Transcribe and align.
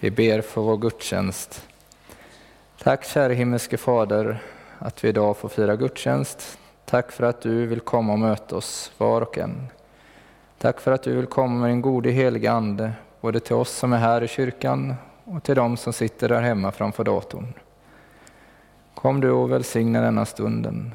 Vi 0.00 0.10
ber 0.10 0.40
för 0.40 0.60
vår 0.60 0.76
gudstjänst. 0.76 1.68
Tack 2.82 3.04
käre 3.04 3.34
himmelske 3.34 3.76
Fader 3.76 4.42
att 4.78 5.04
vi 5.04 5.08
idag 5.08 5.36
får 5.36 5.48
fira 5.48 5.76
gudstjänst. 5.76 6.58
Tack 6.84 7.12
för 7.12 7.24
att 7.24 7.40
du 7.40 7.66
vill 7.66 7.80
komma 7.80 8.12
och 8.12 8.18
möta 8.18 8.56
oss 8.56 8.92
var 8.98 9.20
och 9.20 9.38
en. 9.38 9.68
Tack 10.58 10.80
för 10.80 10.92
att 10.92 11.02
du 11.02 11.16
vill 11.16 11.26
komma 11.26 11.60
med 11.60 11.70
din 11.70 11.82
gode 11.82 12.10
heliga 12.10 12.52
Ande, 12.52 12.92
både 13.20 13.40
till 13.40 13.54
oss 13.54 13.70
som 13.70 13.92
är 13.92 13.98
här 13.98 14.22
i 14.22 14.28
kyrkan 14.28 14.94
och 15.24 15.42
till 15.42 15.56
dem 15.56 15.76
som 15.76 15.92
sitter 15.92 16.28
där 16.28 16.40
hemma 16.40 16.72
framför 16.72 17.04
datorn. 17.04 17.52
Kom 18.94 19.20
du 19.20 19.30
och 19.30 19.52
välsigna 19.52 20.00
denna 20.00 20.26
stunden. 20.26 20.94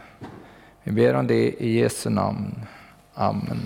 Vi 0.83 0.91
ber 0.91 1.13
om 1.13 1.27
det 1.27 1.63
i 1.63 1.79
Jesu 1.79 2.09
namn. 2.09 2.65
Amen. 3.13 3.59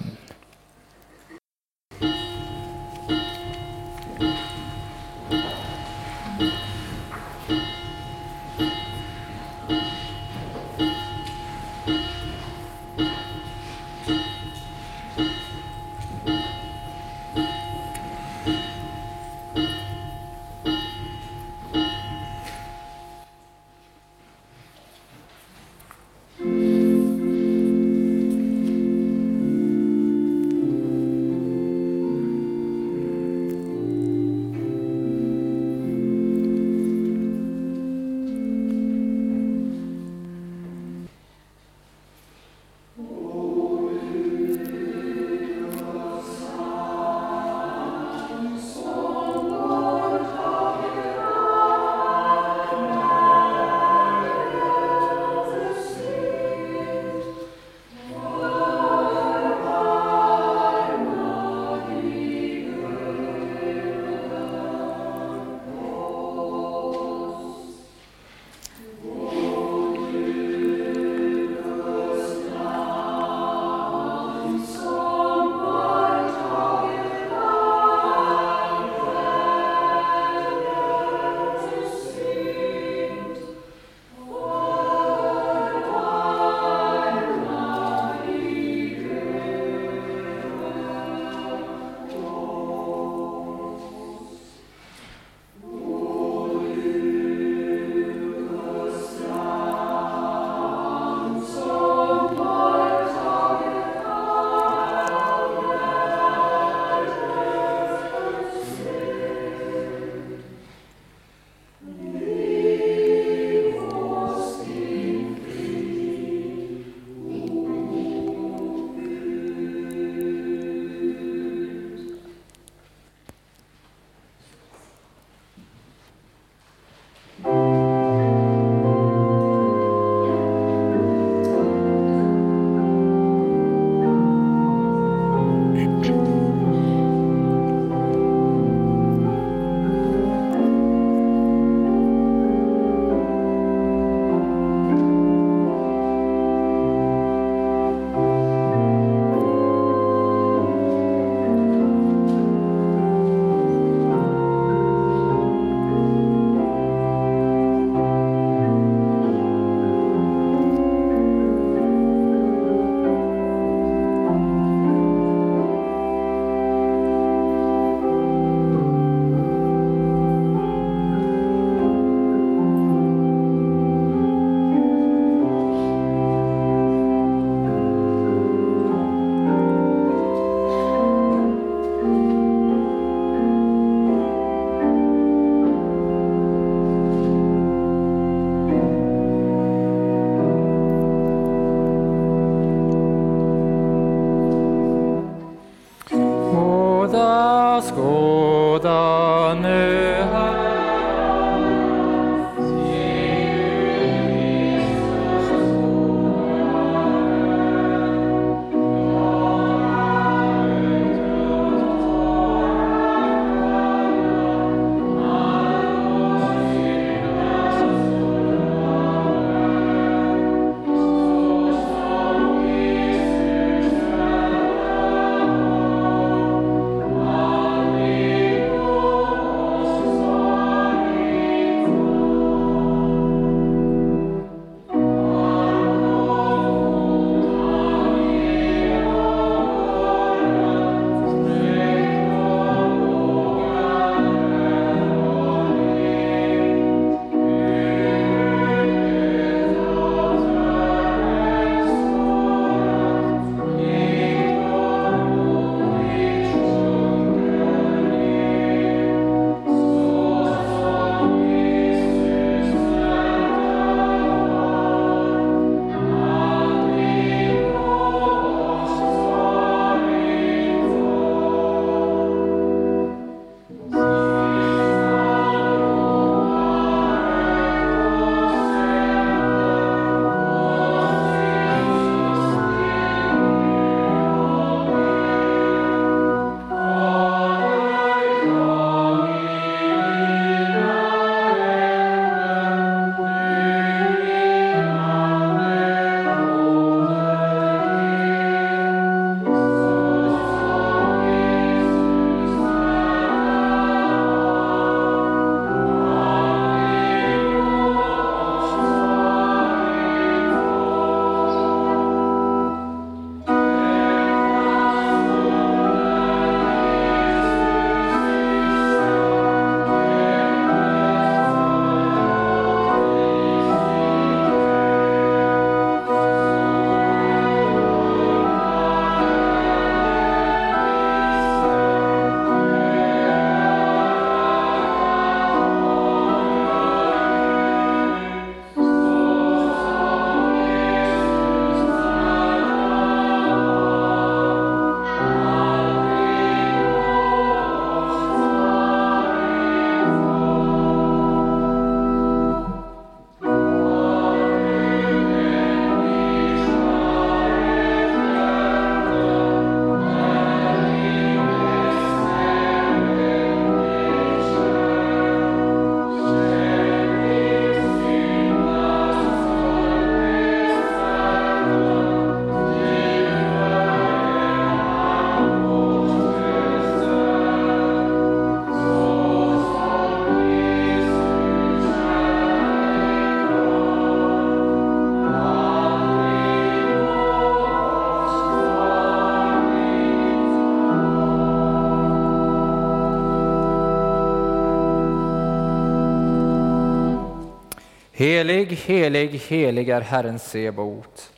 Helig, 398.20 398.66
helig, 398.66 399.30
helig 399.30 399.90
är 399.90 400.02
Herren 400.02 400.40
Sebot. 400.40 401.32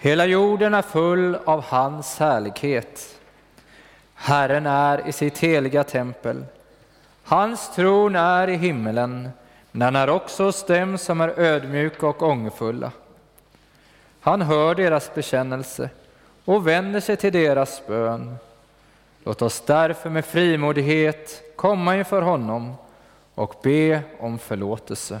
Hela 0.00 0.26
jorden 0.26 0.74
är 0.74 0.82
full 0.82 1.38
av 1.44 1.64
hans 1.64 2.18
härlighet. 2.18 3.18
Herren 4.14 4.66
är 4.66 5.08
i 5.08 5.12
sitt 5.12 5.38
heliga 5.38 5.84
tempel. 5.84 6.44
Hans 7.24 7.74
tron 7.74 8.16
är 8.16 8.48
i 8.48 8.56
himmelen, 8.56 9.28
men 9.70 9.82
han 9.82 9.96
är 9.96 10.10
också 10.10 10.44
hos 10.44 10.66
dem 10.66 10.98
som 10.98 11.20
är 11.20 11.40
ödmjuka 11.40 12.06
och 12.06 12.22
ångerfulla. 12.22 12.92
Han 14.20 14.42
hör 14.42 14.74
deras 14.74 15.14
bekännelse 15.14 15.90
och 16.44 16.66
vänder 16.68 17.00
sig 17.00 17.16
till 17.16 17.32
deras 17.32 17.86
bön. 17.86 18.36
Låt 19.24 19.42
oss 19.42 19.62
därför 19.66 20.10
med 20.10 20.24
frimodighet 20.24 21.42
komma 21.56 21.96
inför 21.96 22.22
honom 22.22 22.74
och 23.34 23.54
be 23.62 24.02
om 24.18 24.38
förlåtelse. 24.38 25.20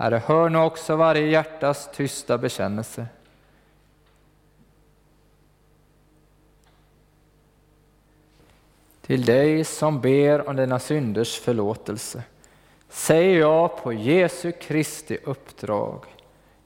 Herre, 0.00 0.22
hör 0.26 0.48
nu 0.48 0.58
också 0.58 0.96
varje 0.96 1.26
hjärtas 1.26 1.88
tysta 1.92 2.38
bekännelse. 2.38 3.06
Till 9.00 9.24
dig 9.24 9.64
som 9.64 10.00
ber 10.00 10.48
om 10.48 10.56
dina 10.56 10.78
synders 10.78 11.40
förlåtelse 11.40 12.22
säger 12.88 13.40
jag 13.40 13.82
på 13.82 13.92
Jesu 13.92 14.52
Kristi 14.52 15.18
uppdrag, 15.24 16.04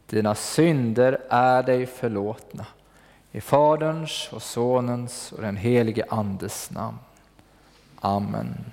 dina 0.06 0.34
synder 0.34 1.20
är 1.28 1.62
dig 1.62 1.86
förlåtna. 1.86 2.66
I 3.30 3.40
Faderns 3.40 4.28
och 4.32 4.42
Sonens 4.42 5.32
och 5.32 5.42
den 5.42 5.56
helige 5.56 6.04
Andes 6.08 6.70
namn. 6.70 6.98
Amen. 8.00 8.72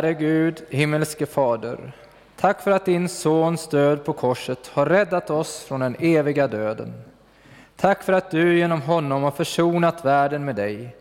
Herre 0.00 0.14
Gud, 0.14 0.62
himmelske 0.70 1.26
Fader, 1.26 1.92
tack 2.36 2.60
för 2.60 2.70
att 2.70 2.84
din 2.84 3.08
Sons 3.08 3.68
död 3.68 4.04
på 4.04 4.12
korset 4.12 4.66
har 4.66 4.86
räddat 4.86 5.30
oss 5.30 5.64
från 5.64 5.80
den 5.80 5.96
eviga 5.98 6.48
döden. 6.48 6.92
Tack 7.76 8.02
för 8.02 8.12
att 8.12 8.30
du 8.30 8.58
genom 8.58 8.82
honom 8.82 9.22
har 9.22 9.30
försonat 9.30 10.04
världen 10.04 10.44
med 10.44 10.56
dig. 10.56 10.96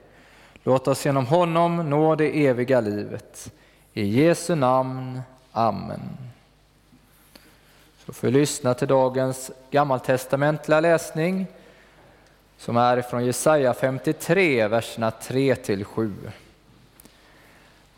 Låt 0.63 0.87
oss 0.87 1.05
genom 1.05 1.25
honom 1.25 1.89
nå 1.89 2.15
det 2.15 2.47
eviga 2.47 2.81
livet. 2.81 3.51
I 3.93 4.05
Jesu 4.05 4.55
namn. 4.55 5.21
Amen. 5.51 6.01
Så 8.05 8.13
får 8.13 8.27
vi 8.27 8.33
lyssna 8.33 8.73
till 8.73 8.87
dagens 8.87 9.51
gammaltestamentliga 9.71 10.79
läsning 10.79 11.47
som 12.57 12.77
är 12.77 13.01
från 13.01 13.25
Jesaja 13.25 13.73
53, 13.73 14.67
verserna 14.67 15.11
3 15.11 15.55
till 15.55 15.85
7. 15.85 16.13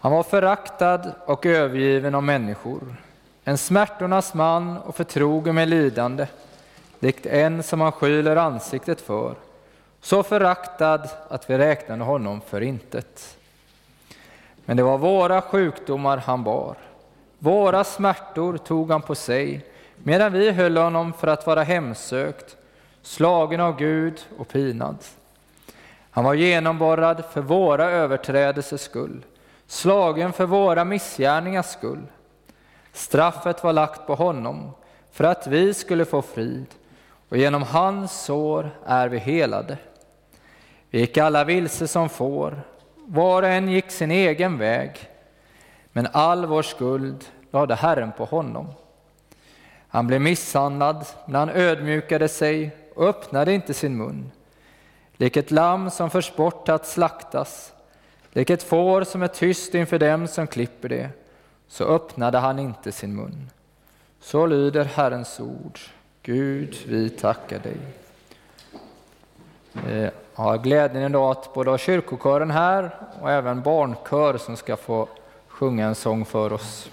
Han 0.02 0.12
var 0.12 0.24
föraktad 0.24 1.12
och 1.26 1.46
övergiven 1.46 2.16
av 2.16 2.24
människor, 2.24 2.96
en 3.44 3.58
smärtornas 3.58 4.34
man 4.34 4.78
och 4.78 4.96
förtrogen 4.96 5.56
med 5.56 5.70
lidande, 5.70 6.28
likt 7.00 7.26
en 7.26 7.64
som 7.64 7.82
han 7.82 7.92
skyler 7.92 8.36
ansiktet 8.36 9.02
för, 9.02 9.36
så 10.02 10.24
föraktad 10.24 11.10
att 11.30 11.50
vi 11.50 11.58
räknade 11.58 12.04
honom 12.04 12.42
för 12.42 12.62
intet. 12.62 13.38
Men 14.66 14.78
det 14.78 14.84
var 14.84 14.98
våra 14.98 15.42
sjukdomar 15.42 16.18
han 16.18 16.44
bar, 16.44 16.76
våra 17.40 17.84
smärtor 17.84 18.58
tog 18.58 18.92
han 18.92 19.02
på 19.02 19.16
sig, 19.16 19.66
medan 19.98 20.34
vi 20.34 20.52
höll 20.52 20.78
honom 20.78 21.14
för 21.14 21.28
att 21.28 21.48
vara 21.48 21.64
hemsökt, 21.64 22.56
slagen 23.02 23.60
av 23.60 23.78
Gud 23.78 24.20
och 24.38 24.48
pinad. 24.48 24.98
Han 26.12 26.24
var 26.24 26.34
genomborrad 26.34 27.24
för 27.32 27.42
våra 27.42 27.92
överträdelsers 27.92 28.82
skull, 28.82 29.24
slagen 29.72 30.34
för 30.34 30.46
våra 30.46 30.86
missgärningars 30.86 31.66
skull. 31.66 32.06
Straffet 32.94 33.64
var 33.64 33.74
lagt 33.74 34.08
på 34.08 34.16
honom 34.16 34.72
för 35.12 35.24
att 35.24 35.48
vi 35.48 35.74
skulle 35.74 36.06
få 36.06 36.22
frid, 36.22 36.66
och 37.30 37.38
genom 37.38 37.64
hans 37.64 38.24
sår 38.24 38.70
är 38.86 39.08
vi 39.08 39.18
helade. 39.18 39.78
Vi 40.90 41.00
gick 41.00 41.18
alla 41.18 41.44
vilse 41.44 41.88
som 41.88 42.10
får, 42.10 42.62
var 42.96 43.44
och 43.44 43.50
en 43.50 43.70
gick 43.70 43.92
sin 43.92 44.12
egen 44.12 44.58
väg, 44.58 45.10
men 45.92 46.08
all 46.12 46.46
vår 46.46 46.62
skuld 46.62 47.26
lade 47.52 47.76
Herren 47.76 48.12
på 48.18 48.26
honom. 48.26 48.68
Han 49.88 50.08
blev 50.08 50.22
misshandlad, 50.22 51.06
men 51.26 51.36
han 51.36 51.50
ödmjukade 51.50 52.28
sig 52.28 52.76
och 52.96 53.06
öppnade 53.08 53.54
inte 53.54 53.74
sin 53.74 53.98
mun. 53.98 54.32
Lik 55.18 55.38
ett 55.38 55.52
lamm 55.52 55.90
som 55.90 56.10
förs 56.10 56.36
bort 56.36 56.70
att 56.70 56.88
slaktas 56.88 57.74
Lik 58.34 58.50
ett 58.50 58.64
får 58.64 59.04
som 59.04 59.24
är 59.24 59.28
tyst 59.28 59.76
inför 59.76 60.00
dem 60.00 60.28
som 60.28 60.48
klipper 60.48 60.90
det, 60.90 61.10
så 61.68 61.84
öppnade 61.84 62.38
han 62.38 62.60
inte 62.60 62.92
sin 62.92 63.16
mun. 63.16 63.50
Så 64.20 64.46
lyder 64.46 64.86
Herrens 64.86 65.40
ord. 65.40 65.80
Gud, 66.24 66.78
vi 66.88 67.10
tackar 67.10 67.60
dig. 67.60 67.78
Eh, 69.88 70.10
Jag 70.36 70.44
har 70.44 70.58
glädjen 70.58 71.04
idag 71.04 71.32
att 71.32 71.54
både 71.54 71.70
ha 71.70 71.78
kyrkokören 71.78 72.52
här 72.52 72.90
och 73.22 73.32
även 73.32 73.62
barnkör 73.62 74.38
som 74.38 74.58
ska 74.58 74.76
få 74.76 75.08
sjunga 75.48 75.88
en 75.88 75.96
sång 75.96 76.26
för 76.26 76.54
oss. 76.54 76.90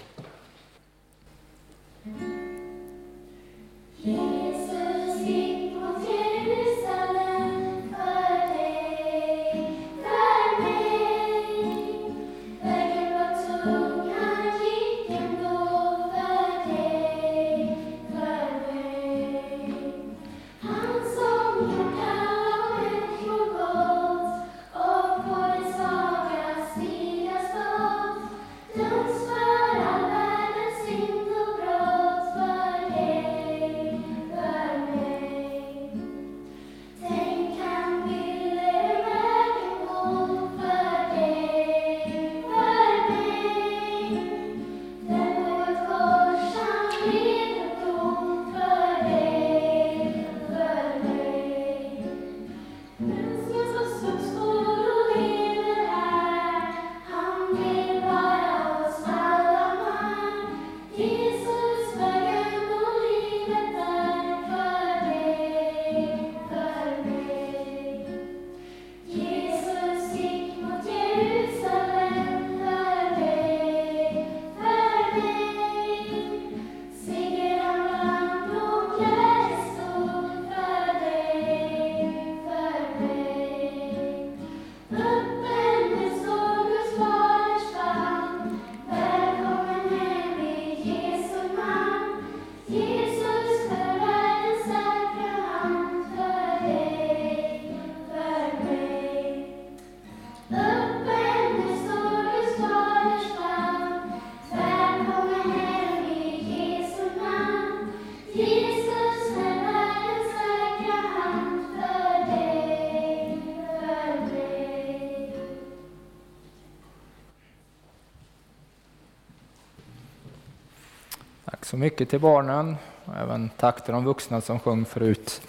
Mycket 121.79 122.09
till 122.09 122.19
barnen 122.19 122.77
och 123.05 123.15
även 123.15 123.49
tack 123.57 123.85
till 123.85 123.93
de 123.93 124.05
vuxna 124.05 124.41
som 124.41 124.59
sjöng 124.59 124.85
förut. 124.85 125.41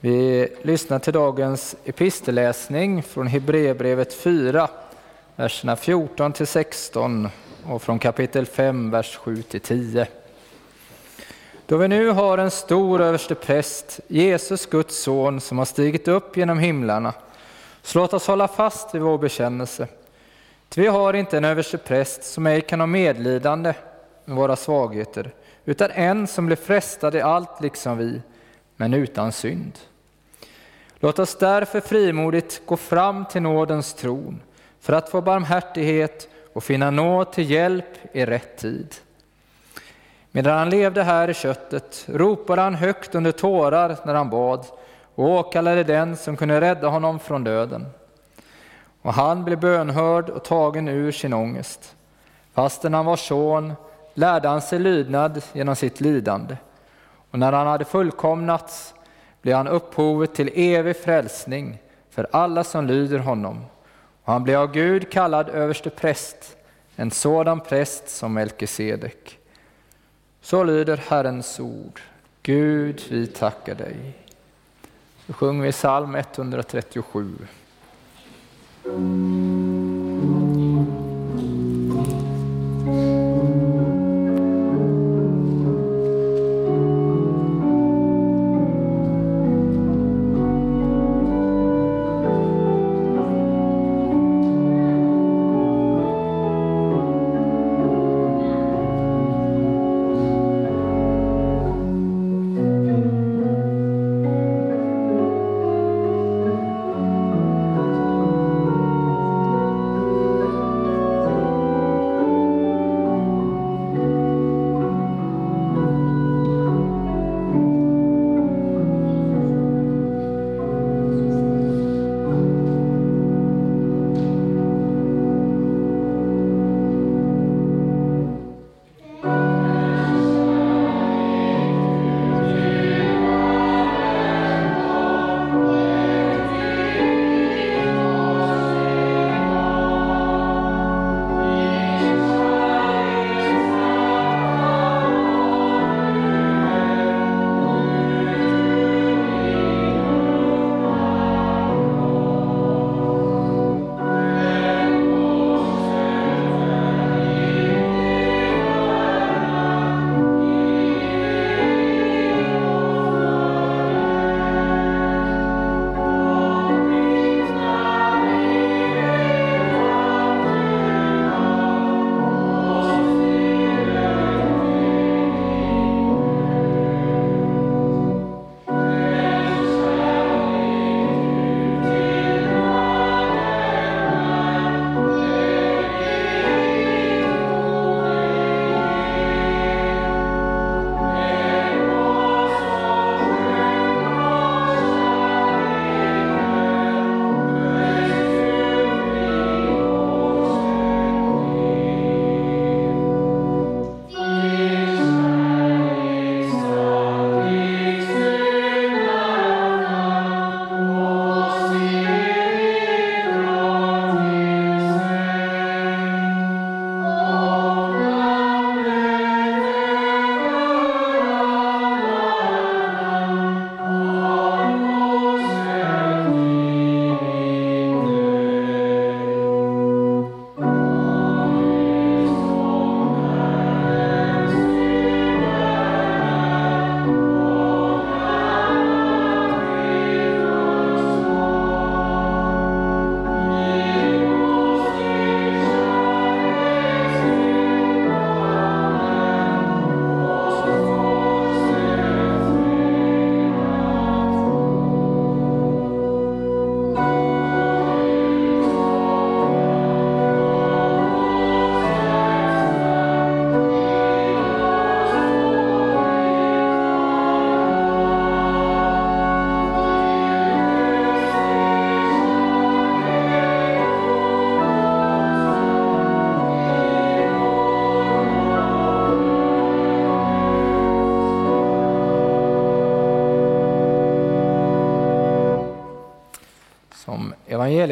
Vi 0.00 0.48
lyssnar 0.62 0.98
till 0.98 1.12
dagens 1.12 1.76
epistelläsning 1.84 3.02
från 3.02 3.26
Hebreerbrevet 3.26 4.14
4, 4.14 4.68
verserna 5.36 5.76
14 5.76 6.32
till 6.32 6.46
16 6.46 7.28
och 7.66 7.82
från 7.82 7.98
kapitel 7.98 8.46
5, 8.46 8.90
vers 8.90 9.16
7 9.16 9.42
till 9.42 9.60
10. 9.60 10.06
Då 11.66 11.76
vi 11.76 11.88
nu 11.88 12.08
har 12.08 12.38
en 12.38 12.50
stor 12.50 13.00
överste 13.00 13.34
präst, 13.34 14.00
Jesus 14.08 14.66
Guds 14.66 15.02
son, 15.02 15.40
som 15.40 15.58
har 15.58 15.64
stigit 15.64 16.08
upp 16.08 16.36
genom 16.36 16.58
himlarna, 16.58 17.12
så 17.82 17.98
låt 17.98 18.14
oss 18.14 18.26
hålla 18.26 18.48
fast 18.48 18.94
vid 18.94 19.02
vår 19.02 19.18
bekännelse. 19.18 19.86
Ty 20.68 20.80
vi 20.80 20.88
har 20.88 21.14
inte 21.14 21.36
en 21.36 21.44
överste 21.44 21.78
präst 21.78 22.24
som 22.24 22.46
ej 22.46 22.60
kan 22.60 22.80
ha 22.80 22.86
medlidande 22.86 23.74
med 24.24 24.36
våra 24.36 24.56
svagheter, 24.56 25.30
utan 25.64 25.90
en 25.90 26.26
som 26.26 26.46
blev 26.46 26.56
frestad 26.56 27.14
i 27.14 27.20
allt 27.20 27.60
liksom 27.60 27.98
vi, 27.98 28.20
men 28.76 28.94
utan 28.94 29.32
synd. 29.32 29.78
Låt 31.00 31.18
oss 31.18 31.36
därför 31.38 31.80
frimodigt 31.80 32.66
gå 32.66 32.76
fram 32.76 33.24
till 33.24 33.42
nådens 33.42 33.94
tron 33.94 34.40
för 34.80 34.92
att 34.92 35.08
få 35.08 35.20
barmhärtighet 35.20 36.28
och 36.52 36.64
finna 36.64 36.90
nåd 36.90 37.32
till 37.32 37.50
hjälp 37.50 38.16
i 38.16 38.24
rätt 38.24 38.56
tid. 38.58 38.94
Medan 40.30 40.58
han 40.58 40.70
levde 40.70 41.02
här 41.02 41.30
i 41.30 41.34
köttet 41.34 42.04
ropade 42.08 42.62
han 42.62 42.74
högt 42.74 43.14
under 43.14 43.32
tårar 43.32 43.96
när 44.04 44.14
han 44.14 44.30
bad 44.30 44.66
och 45.14 45.28
åkallade 45.28 45.84
den 45.84 46.16
som 46.16 46.36
kunde 46.36 46.60
rädda 46.60 46.88
honom 46.88 47.18
från 47.18 47.44
döden. 47.44 47.86
Och 49.02 49.14
han 49.14 49.44
blev 49.44 49.60
bönhörd 49.60 50.30
och 50.30 50.44
tagen 50.44 50.88
ur 50.88 51.12
sin 51.12 51.32
ångest. 51.32 51.96
Fastän 52.52 52.94
han 52.94 53.06
var 53.06 53.16
son 53.16 53.72
lärde 54.14 54.48
han 54.48 54.62
sig 54.62 54.78
lydnad 54.78 55.42
genom 55.52 55.76
sitt 55.76 56.00
lidande. 56.00 56.56
Och 57.30 57.38
när 57.38 57.52
han 57.52 57.66
hade 57.66 57.84
fullkomnats 57.84 58.94
blev 59.42 59.56
han 59.56 59.68
upphovet 59.68 60.34
till 60.34 60.50
evig 60.54 60.96
frälsning 60.96 61.78
för 62.10 62.26
alla 62.32 62.64
som 62.64 62.86
lyder 62.86 63.18
honom. 63.18 63.64
Och 64.24 64.32
han 64.32 64.44
blev 64.44 64.60
av 64.60 64.72
Gud 64.72 65.10
kallad 65.10 65.48
överste 65.48 65.90
präst, 65.90 66.56
en 66.96 67.10
sådan 67.10 67.60
präst 67.60 68.08
som 68.08 68.34
Melkisedek. 68.34 69.38
Så 70.40 70.64
lyder 70.64 70.96
Herrens 70.96 71.60
ord. 71.60 72.00
Gud, 72.42 73.02
vi 73.10 73.26
tackar 73.26 73.74
dig. 73.74 73.96
Så 75.26 75.32
sjunger 75.32 75.62
vi 75.62 75.72
psalm 75.72 76.14
137. 76.14 77.28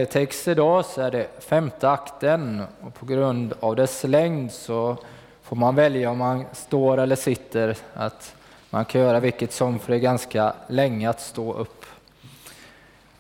Evangelietext 0.01 0.49
idag 0.49 0.85
så 0.85 1.01
är 1.03 1.11
det 1.11 1.29
femte 1.39 1.91
akten 1.91 2.63
och 2.81 2.95
på 2.95 3.07
grund 3.07 3.55
av 3.61 3.77
dess 3.77 4.05
längd 4.05 4.53
så 4.53 4.97
får 5.43 5.57
man 5.57 5.75
välja 5.75 6.11
om 6.11 6.19
man 6.19 6.45
står 6.53 6.99
eller 6.99 7.17
sitter. 7.17 7.77
Att 7.95 8.35
man 8.71 8.85
kan 8.85 9.01
göra 9.01 9.21
vilket 9.21 9.53
som, 9.53 9.79
för 9.79 9.93
det 9.93 9.99
är 9.99 10.01
ganska 10.01 10.53
länge 10.69 11.11
att 11.11 11.21
stå 11.21 11.53
upp. 11.53 11.85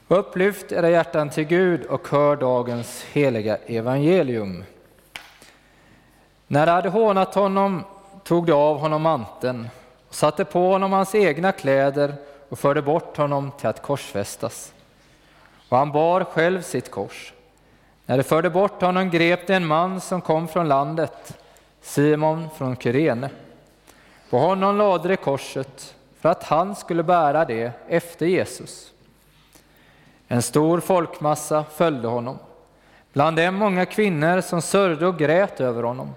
Upplyft 0.08 0.72
era 0.72 0.90
hjärtan 0.90 1.30
till 1.30 1.44
Gud 1.44 1.84
och 1.86 2.08
hör 2.08 2.36
dagens 2.36 3.04
heliga 3.12 3.56
evangelium. 3.66 4.64
När 6.46 6.66
de 6.66 6.72
hade 6.72 6.88
hånat 6.88 7.34
honom 7.34 7.84
tog 8.24 8.46
de 8.46 8.52
av 8.52 8.78
honom 8.78 9.02
manteln 9.02 9.68
och 10.08 10.14
satte 10.14 10.44
på 10.44 10.72
honom 10.72 10.92
hans 10.92 11.14
egna 11.14 11.52
kläder 11.52 12.14
och 12.48 12.58
förde 12.58 12.82
bort 12.82 13.16
honom 13.16 13.50
till 13.58 13.68
att 13.68 13.82
korsfästas. 13.82 14.72
Och 15.70 15.78
han 15.78 15.92
bar 15.92 16.24
själv 16.24 16.62
sitt 16.62 16.90
kors. 16.90 17.32
När 18.06 18.16
de 18.16 18.22
förde 18.22 18.50
bort 18.50 18.82
honom 18.82 19.10
grep 19.10 19.46
de 19.46 19.54
en 19.54 19.66
man 19.66 20.00
som 20.00 20.20
kom 20.20 20.48
från 20.48 20.68
landet, 20.68 21.38
Simon 21.80 22.48
från 22.56 22.76
Kyrene. 22.76 23.30
På 24.30 24.38
honom 24.38 24.78
lade 24.78 25.08
de 25.08 25.16
korset 25.16 25.94
för 26.20 26.28
att 26.28 26.44
han 26.44 26.76
skulle 26.76 27.02
bära 27.02 27.44
det 27.44 27.72
efter 27.88 28.26
Jesus. 28.26 28.92
En 30.28 30.42
stor 30.42 30.80
folkmassa 30.80 31.64
följde 31.64 32.08
honom, 32.08 32.38
bland 33.12 33.36
dem 33.36 33.54
många 33.54 33.86
kvinnor 33.86 34.40
som 34.40 34.62
sörjde 34.62 35.06
och 35.06 35.18
grät 35.18 35.60
över 35.60 35.82
honom. 35.82 36.14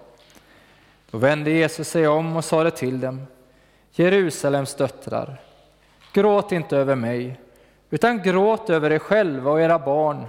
Då 1.11 1.17
vände 1.17 1.51
Jesus 1.51 1.87
sig 1.87 2.07
om 2.07 2.35
och 2.35 2.45
sade 2.45 2.71
till 2.71 2.99
dem, 2.99 3.27
Jerusalems 3.91 4.75
döttrar, 4.75 5.41
gråt 6.13 6.51
inte 6.51 6.77
över 6.77 6.95
mig, 6.95 7.39
utan 7.93 8.21
gråt 8.21 8.69
över 8.69 8.91
er 8.91 8.99
själva 8.99 9.51
och 9.51 9.61
era 9.61 9.79
barn. 9.79 10.25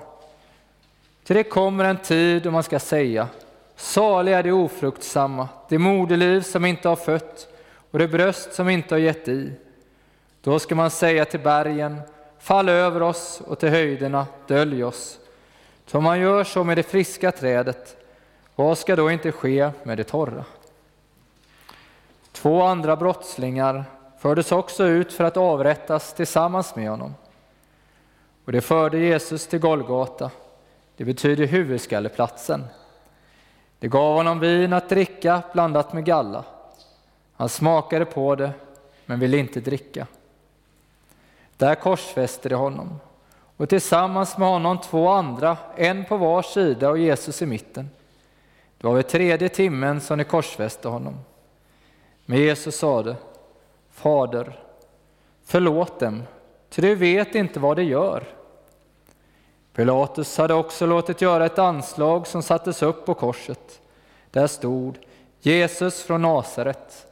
Till 1.24 1.37
det 1.37 1.44
kommer 1.44 1.85
en 1.85 1.96
tid 1.96 2.42
då 2.42 2.50
man 2.50 2.62
ska 2.62 2.79
säga, 2.79 3.29
saliga 3.77 4.38
är 4.38 4.42
de 4.42 4.53
ofruktsamma, 4.53 5.48
det 5.68 5.79
moderliv 5.79 6.40
som 6.40 6.64
inte 6.64 6.88
har 6.88 6.96
fött 6.96 7.48
och 7.90 7.98
det 7.98 8.09
bröst 8.09 8.53
som 8.53 8.68
inte 8.68 8.94
har 8.94 9.00
gett 9.00 9.29
i. 9.29 9.53
Då 10.42 10.59
ska 10.59 10.74
man 10.74 10.90
säga 10.90 11.24
till 11.24 11.40
bergen, 11.40 12.00
fall 12.38 12.68
över 12.68 13.03
oss 13.03 13.42
och 13.46 13.59
till 13.59 13.68
höjderna, 13.68 14.27
dölj 14.46 14.85
oss. 14.85 15.18
Så 15.87 16.00
man 16.00 16.20
gör 16.20 16.44
så 16.44 16.64
med 16.64 16.79
det 16.79 16.83
friska 16.83 17.33
trädet, 17.33 17.96
vad 18.55 18.79
ska 18.79 18.96
då 18.96 19.11
inte 19.11 19.33
ske 19.33 19.70
med 19.83 19.98
det 19.98 20.05
torra? 20.05 20.44
Två 22.33 22.62
andra 22.62 22.96
brottslingar 22.96 23.85
fördes 24.18 24.53
också 24.53 24.85
ut 24.85 25.12
för 25.12 25.24
att 25.24 25.37
avrättas 25.37 26.14
tillsammans 26.14 26.77
med 26.77 26.90
honom. 26.90 27.14
Och 28.44 28.52
det 28.52 28.61
förde 28.61 28.98
Jesus 28.98 29.46
till 29.46 29.59
Golgata, 29.59 30.30
det 30.96 31.04
betyder 31.04 31.46
huvudskalleplatsen. 31.46 32.64
Det 33.78 33.88
gav 33.88 34.16
honom 34.16 34.40
vin 34.40 34.72
att 34.72 34.88
dricka 34.88 35.42
blandat 35.52 35.92
med 35.92 36.04
galla. 36.04 36.44
Han 37.37 37.48
smakade 37.48 38.04
på 38.04 38.35
det, 38.35 38.50
men 39.07 39.20
ville 39.20 39.38
inte 39.38 39.61
dricka. 39.61 40.07
Där 41.57 41.74
korsfäste 41.74 42.48
de 42.48 42.54
honom, 42.54 43.00
och 43.57 43.68
tillsammans 43.68 44.38
med 44.38 44.48
honom 44.48 44.78
två 44.80 45.09
andra, 45.09 45.57
en 45.76 46.04
på 46.04 46.16
var 46.16 46.42
sida 46.42 46.90
och 46.90 46.98
Jesus 46.98 47.42
i 47.42 47.46
mitten. 47.46 47.90
Det 48.78 48.87
var 48.87 48.94
vid 48.94 49.09
tredje 49.09 49.48
timmen 49.48 50.00
som 50.00 50.18
de 50.18 50.24
korsfäste 50.24 50.88
honom. 50.88 51.14
Men 52.26 52.38
Jesus 52.38 52.76
sade, 52.76 53.16
Fader, 53.92 54.59
förlåt 55.44 56.00
dem, 56.00 56.22
ty 56.74 56.82
de 56.82 56.94
vet 56.94 57.34
inte 57.34 57.60
vad 57.60 57.76
de 57.76 57.82
gör. 57.82 58.24
Pilatus 59.72 60.38
hade 60.38 60.54
också 60.54 60.87
låtit 60.87 61.20
göra 61.20 61.46
ett 61.46 61.58
anslag 61.58 62.26
som 62.26 62.42
sattes 62.42 62.82
upp 62.82 63.06
på 63.06 63.14
korset. 63.14 63.80
Där 64.30 64.46
stod 64.46 64.98
Jesus 65.40 66.02
från 66.02 66.22
Nasaret, 66.22 67.06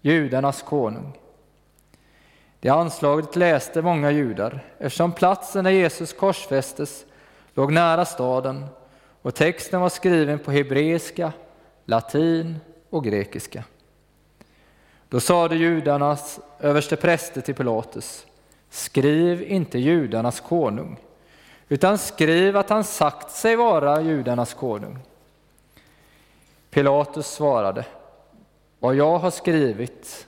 judarnas 0.00 0.62
konung. 0.62 1.18
Det 2.60 2.68
anslaget 2.68 3.36
läste 3.36 3.82
många 3.82 4.10
judar 4.10 4.64
eftersom 4.78 5.12
platsen 5.12 5.64
där 5.64 5.70
Jesus 5.70 6.12
korsfästes 6.12 7.04
låg 7.54 7.72
nära 7.72 8.04
staden 8.04 8.66
och 9.22 9.34
texten 9.34 9.80
var 9.80 9.88
skriven 9.88 10.38
på 10.38 10.50
hebreiska, 10.50 11.32
latin 11.84 12.56
och 12.90 13.04
grekiska. 13.04 13.64
Då 15.08 15.20
sade 15.20 15.56
judarnas 15.56 16.40
överste 16.60 16.96
präster 16.96 17.40
till 17.40 17.54
Pilatus, 17.54 18.26
skriv 18.70 19.42
inte 19.42 19.78
judarnas 19.78 20.40
konung, 20.40 21.00
utan 21.68 21.98
skriv 21.98 22.56
att 22.56 22.70
han 22.70 22.84
sagt 22.84 23.30
sig 23.30 23.56
vara 23.56 24.00
judarnas 24.00 24.54
konung. 24.54 24.98
Pilatus 26.70 27.26
svarade, 27.26 27.84
vad 28.78 28.94
jag 28.94 29.18
har 29.18 29.30
skrivit, 29.30 30.26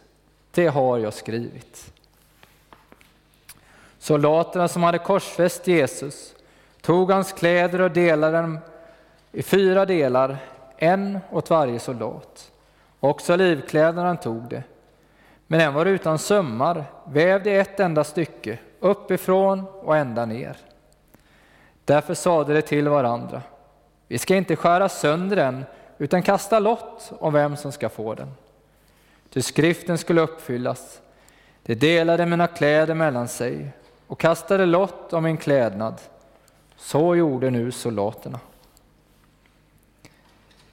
det 0.50 0.66
har 0.66 0.98
jag 0.98 1.14
skrivit. 1.14 1.92
Soldaterna 3.98 4.68
som 4.68 4.82
hade 4.82 4.98
korsfäst 4.98 5.66
Jesus 5.66 6.34
tog 6.80 7.10
hans 7.10 7.32
kläder 7.32 7.80
och 7.80 7.90
delade 7.90 8.36
dem 8.36 8.58
i 9.32 9.42
fyra 9.42 9.86
delar, 9.86 10.36
en 10.76 11.18
åt 11.30 11.50
varje 11.50 11.78
soldat. 11.78 12.52
Också 13.00 13.36
livkläderna 13.36 14.16
tog 14.16 14.42
det. 14.42 14.62
Men 15.50 15.58
den 15.58 15.74
var 15.74 15.86
utan 15.86 16.18
sömmar, 16.18 16.84
vävd 17.04 17.46
i 17.46 17.54
ett 17.54 17.80
enda 17.80 18.04
stycke, 18.04 18.58
uppifrån 18.80 19.64
och 19.82 19.96
ända 19.96 20.26
ner. 20.26 20.56
Därför 21.84 22.14
sade 22.14 22.54
de 22.54 22.62
till 22.62 22.88
varandra, 22.88 23.42
vi 24.08 24.18
ska 24.18 24.36
inte 24.36 24.56
skära 24.56 24.88
sönder 24.88 25.36
den, 25.36 25.64
utan 25.98 26.22
kasta 26.22 26.58
lott 26.58 27.12
om 27.18 27.32
vem 27.32 27.56
som 27.56 27.72
ska 27.72 27.88
få 27.88 28.14
den. 28.14 28.32
Ty 29.30 29.42
skriften 29.42 29.98
skulle 29.98 30.20
uppfyllas. 30.20 31.00
De 31.62 31.74
delade 31.74 32.26
mina 32.26 32.46
kläder 32.46 32.94
mellan 32.94 33.28
sig 33.28 33.72
och 34.06 34.20
kastade 34.20 34.66
lott 34.66 35.12
om 35.12 35.24
min 35.24 35.36
klädnad. 35.36 36.00
Så 36.76 37.16
gjorde 37.16 37.50
nu 37.50 37.72
soldaterna. 37.72 38.40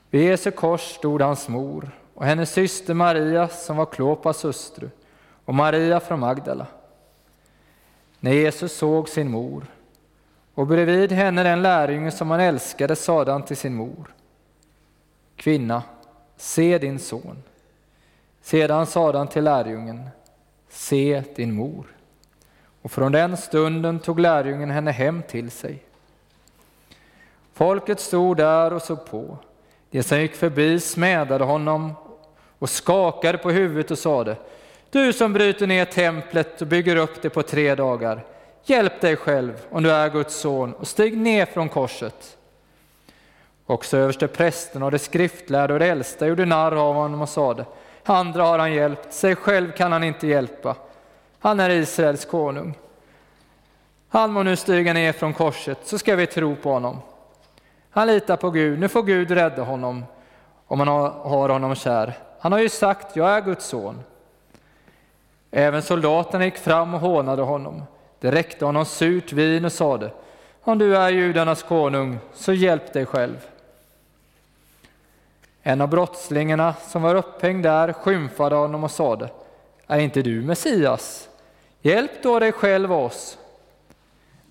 Vid 0.09 0.23
Jesu 0.23 0.51
kors 0.51 0.81
stod 0.81 1.21
hans 1.21 1.47
mor 1.47 1.91
och 2.17 2.25
hennes 2.25 2.51
syster 2.51 2.93
Maria 2.93 3.47
som 3.47 3.77
var 3.77 3.85
Klopas 3.85 4.45
hustru 4.45 4.89
och 5.45 5.53
Maria 5.53 5.99
från 5.99 6.19
Magdala. 6.19 6.67
När 8.19 8.31
Jesus 8.31 8.73
såg 8.73 9.09
sin 9.09 9.31
mor 9.31 9.65
och 10.53 10.67
bredvid 10.67 11.11
henne 11.11 11.43
den 11.43 11.61
lärjunge 11.61 12.11
som 12.11 12.31
han 12.31 12.39
älskade 12.39 12.95
sade 12.95 13.31
han 13.31 13.43
till 13.43 13.57
sin 13.57 13.75
mor 13.75 14.13
Kvinna, 15.35 15.83
se 16.37 16.77
din 16.77 16.99
son. 16.99 17.43
Sedan 18.41 18.85
sade 18.85 19.17
han 19.17 19.27
till 19.27 19.43
lärjungen 19.43 20.09
Se 20.69 21.23
din 21.35 21.53
mor. 21.53 21.85
Och 22.81 22.91
från 22.91 23.11
den 23.11 23.37
stunden 23.37 23.99
tog 23.99 24.19
lärjungen 24.19 24.71
henne 24.71 24.91
hem 24.91 25.23
till 25.23 25.51
sig. 25.51 25.83
Folket 27.53 27.99
stod 27.99 28.37
där 28.37 28.73
och 28.73 28.81
såg 28.81 29.05
på. 29.05 29.37
De 29.89 30.03
som 30.03 30.19
gick 30.21 30.35
förbi 30.35 30.79
smädade 30.79 31.43
honom 31.43 31.93
och 32.59 32.69
skakade 32.69 33.37
på 33.37 33.51
huvudet 33.51 33.91
och 33.91 33.99
sade 33.99 34.35
Du 34.89 35.13
som 35.13 35.33
bryter 35.33 35.67
ner 35.67 35.85
templet 35.85 36.61
och 36.61 36.67
bygger 36.67 36.95
upp 36.95 37.21
det 37.21 37.29
på 37.29 37.43
tre 37.43 37.75
dagar, 37.75 38.25
hjälp 38.63 39.01
dig 39.01 39.15
själv 39.15 39.65
om 39.69 39.83
du 39.83 39.91
är 39.91 40.09
Guds 40.09 40.35
son 40.35 40.73
och 40.73 40.87
stig 40.87 41.17
ner 41.17 41.45
från 41.45 41.69
korset. 41.69 42.37
Också 43.65 43.97
överste 43.97 44.27
prästen 44.27 44.83
och 44.83 44.91
de 44.91 44.99
skriftlärda 44.99 45.73
och 45.73 45.79
de 45.79 45.89
äldsta 45.89 46.27
gjorde 46.27 46.45
narr 46.45 46.71
av 46.71 46.95
honom 46.95 47.21
och 47.21 47.29
sade 47.29 47.65
Andra 48.03 48.43
har 48.43 48.59
han 48.59 48.73
hjälpt, 48.73 49.13
sig 49.13 49.35
själv 49.35 49.71
kan 49.71 49.91
han 49.91 50.03
inte 50.03 50.27
hjälpa. 50.27 50.75
Han 51.39 51.59
är 51.59 51.69
Israels 51.69 52.25
konung. 52.25 52.77
Han 54.09 54.31
må 54.31 54.43
nu 54.43 54.55
stiga 54.55 54.93
ner 54.93 55.13
från 55.13 55.33
korset 55.33 55.77
så 55.83 55.97
ska 55.97 56.15
vi 56.15 56.27
tro 56.27 56.55
på 56.55 56.71
honom. 56.71 56.99
Han 57.89 58.07
litar 58.07 58.37
på 58.37 58.49
Gud, 58.49 58.79
nu 58.79 58.87
får 58.87 59.03
Gud 59.03 59.31
rädda 59.31 59.61
honom 59.61 60.05
om 60.67 60.79
han 60.79 60.87
har 60.87 61.49
honom 61.49 61.75
kär. 61.75 62.13
Han 62.39 62.51
har 62.51 62.59
ju 62.59 62.69
sagt, 62.69 63.15
jag 63.15 63.29
är 63.29 63.41
Guds 63.41 63.65
son. 63.65 64.03
Även 65.51 65.81
soldaterna 65.81 66.45
gick 66.45 66.57
fram 66.57 66.93
och 66.93 66.99
hånade 66.99 67.41
honom. 67.41 67.83
Det 68.19 68.31
räckte 68.31 68.65
honom 68.65 68.85
surt 68.85 69.31
vin 69.33 69.65
och 69.65 69.73
sade, 69.73 70.11
om 70.61 70.77
du 70.77 70.97
är 70.97 71.09
judarnas 71.09 71.63
konung, 71.63 72.19
så 72.33 72.53
hjälp 72.53 72.93
dig 72.93 73.05
själv. 73.05 73.47
En 75.61 75.81
av 75.81 75.89
brottslingarna 75.89 76.73
som 76.73 77.01
var 77.01 77.15
upphängd 77.15 77.63
där 77.63 77.93
skymfade 77.93 78.55
honom 78.55 78.83
och 78.83 78.91
sade, 78.91 79.29
är 79.87 79.99
inte 79.99 80.21
du 80.21 80.41
Messias? 80.41 81.29
Hjälp 81.81 82.11
då 82.23 82.39
dig 82.39 82.51
själv 82.51 82.93
och 82.93 83.05
oss. 83.05 83.37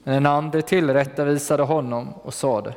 Men 0.03 0.15
den 0.15 0.27
andre 0.27 0.63
tillrättavisade 0.63 1.63
honom 1.63 2.13
och 2.23 2.35
sade, 2.35 2.75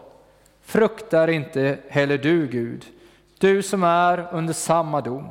fruktar 0.61 1.27
inte 1.27 1.77
heller 1.89 2.17
du 2.17 2.47
Gud, 2.47 2.85
du 3.39 3.63
som 3.63 3.83
är 3.83 4.27
under 4.31 4.53
samma 4.53 5.01
dom. 5.01 5.29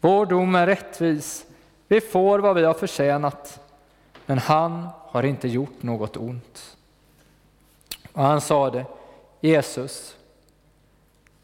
Vår 0.00 0.26
dom 0.26 0.54
är 0.54 0.66
rättvis, 0.66 1.46
vi 1.88 2.00
får 2.00 2.38
vad 2.38 2.56
vi 2.56 2.64
har 2.64 2.74
förtjänat. 2.74 3.60
men 4.26 4.38
han 4.38 4.88
har 4.98 5.22
inte 5.22 5.48
gjort 5.48 5.82
något 5.82 6.16
ont. 6.16 6.76
Och 8.12 8.22
han 8.22 8.40
sade, 8.40 8.86
Jesus, 9.40 10.16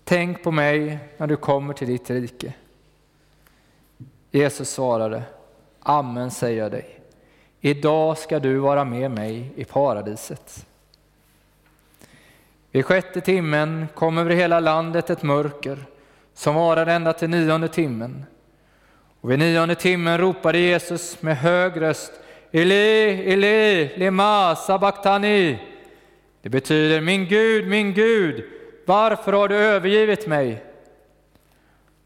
tänk 0.04 0.42
på 0.42 0.50
mig 0.50 0.98
när 1.16 1.26
du 1.26 1.36
kommer 1.36 1.74
till 1.74 1.88
ditt 1.88 2.10
rike. 2.10 2.54
Jesus 4.30 4.70
svarade, 4.70 5.22
Amen 5.80 6.30
säger 6.30 6.62
jag 6.62 6.70
dig, 6.70 7.00
idag 7.60 8.18
ska 8.18 8.38
du 8.38 8.58
vara 8.58 8.84
med 8.84 9.10
mig 9.10 9.52
i 9.56 9.64
paradiset. 9.64 10.66
Vid 12.72 12.84
sjätte 12.84 13.20
timmen 13.20 13.86
kom 13.94 14.18
över 14.18 14.30
hela 14.30 14.60
landet 14.60 15.10
ett 15.10 15.22
mörker 15.22 15.78
som 16.34 16.54
varade 16.54 16.92
ända 16.92 17.12
till 17.12 17.30
nionde 17.30 17.68
timmen. 17.68 18.24
Och 19.20 19.30
vid 19.30 19.38
nionde 19.38 19.74
timmen 19.74 20.18
ropade 20.18 20.58
Jesus 20.58 21.22
med 21.22 21.36
hög 21.36 21.80
röst 21.80 22.12
Eli, 22.52 23.32
Eli, 23.32 23.90
lema 23.96 24.56
sabachthani. 24.56 25.58
Det 26.42 26.48
betyder 26.48 27.00
min 27.00 27.26
Gud, 27.26 27.68
min 27.68 27.94
Gud, 27.94 28.44
varför 28.86 29.32
har 29.32 29.48
du 29.48 29.56
övergivit 29.56 30.26
mig? 30.26 30.64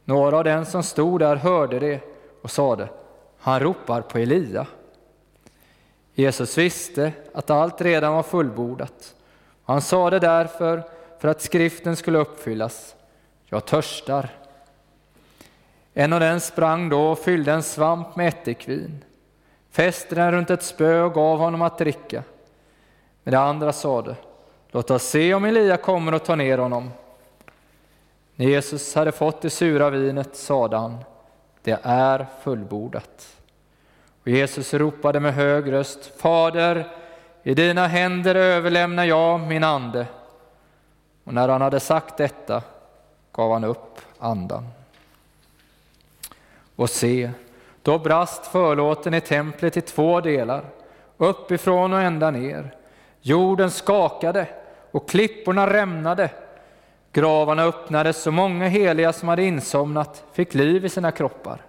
Några 0.04 0.36
av 0.36 0.44
dem 0.44 0.64
som 0.64 0.82
stod 0.82 1.20
där 1.20 1.36
hörde 1.36 1.78
det 1.78 2.00
och 2.42 2.50
sade, 2.50 2.88
han 3.38 3.60
ropar 3.60 4.00
på 4.02 4.18
Elia. 4.18 4.66
Jesus 6.14 6.58
visste 6.58 7.12
att 7.34 7.50
allt 7.50 7.80
redan 7.80 8.14
var 8.14 8.22
fullbordat. 8.22 9.13
Han 9.64 9.80
sa 9.80 10.10
det 10.10 10.18
därför 10.18 10.82
för 11.20 11.28
att 11.28 11.42
skriften 11.42 11.96
skulle 11.96 12.18
uppfyllas. 12.18 12.94
Jag 13.46 13.64
törstar. 13.64 14.28
En 15.94 16.12
av 16.12 16.20
dem 16.20 16.40
sprang 16.40 16.88
då 16.88 17.10
och 17.10 17.18
fyllde 17.18 17.52
en 17.52 17.62
svamp 17.62 18.16
med 18.16 18.28
ättikvin, 18.28 19.04
fäste 19.70 20.14
den 20.14 20.32
runt 20.32 20.50
ett 20.50 20.62
spö 20.62 21.02
och 21.02 21.14
gav 21.14 21.38
honom 21.38 21.62
att 21.62 21.78
dricka. 21.78 22.22
Men 23.22 23.32
det 23.32 23.40
andra 23.40 23.72
sade, 23.72 24.16
låt 24.70 24.90
oss 24.90 25.02
se 25.02 25.34
om 25.34 25.44
Elia 25.44 25.76
kommer 25.76 26.14
och 26.14 26.24
tar 26.24 26.36
ner 26.36 26.58
honom. 26.58 26.90
När 28.36 28.46
Jesus 28.46 28.94
hade 28.94 29.12
fått 29.12 29.42
det 29.42 29.50
sura 29.50 29.90
vinet 29.90 30.36
sade 30.36 30.76
han, 30.76 30.98
det 31.62 31.78
är 31.82 32.26
fullbordat. 32.42 33.36
Och 34.22 34.28
Jesus 34.28 34.74
ropade 34.74 35.20
med 35.20 35.34
hög 35.34 35.72
röst, 35.72 36.12
Fader, 36.20 36.88
i 37.46 37.54
dina 37.54 37.86
händer 37.86 38.34
överlämnar 38.34 39.04
jag 39.04 39.40
min 39.40 39.64
ande. 39.64 40.06
Och 41.24 41.34
när 41.34 41.48
han 41.48 41.60
hade 41.60 41.80
sagt 41.80 42.16
detta 42.16 42.62
gav 43.32 43.52
han 43.52 43.64
upp 43.64 44.00
andan. 44.18 44.68
Och 46.76 46.90
se, 46.90 47.30
då 47.82 47.98
brast 47.98 48.46
förlåten 48.46 49.14
i 49.14 49.20
templet 49.20 49.76
i 49.76 49.80
två 49.80 50.20
delar, 50.20 50.64
uppifrån 51.16 51.92
och 51.92 52.00
ända 52.00 52.30
ner. 52.30 52.74
Jorden 53.20 53.70
skakade 53.70 54.46
och 54.90 55.08
klipporna 55.08 55.72
rämnade. 55.72 56.30
Gravarna 57.12 57.62
öppnades 57.62 58.26
och 58.26 58.32
många 58.32 58.68
heliga 58.68 59.12
som 59.12 59.28
hade 59.28 59.44
insomnat 59.44 60.24
fick 60.32 60.54
liv 60.54 60.84
i 60.84 60.88
sina 60.88 61.10
kroppar. 61.10 61.62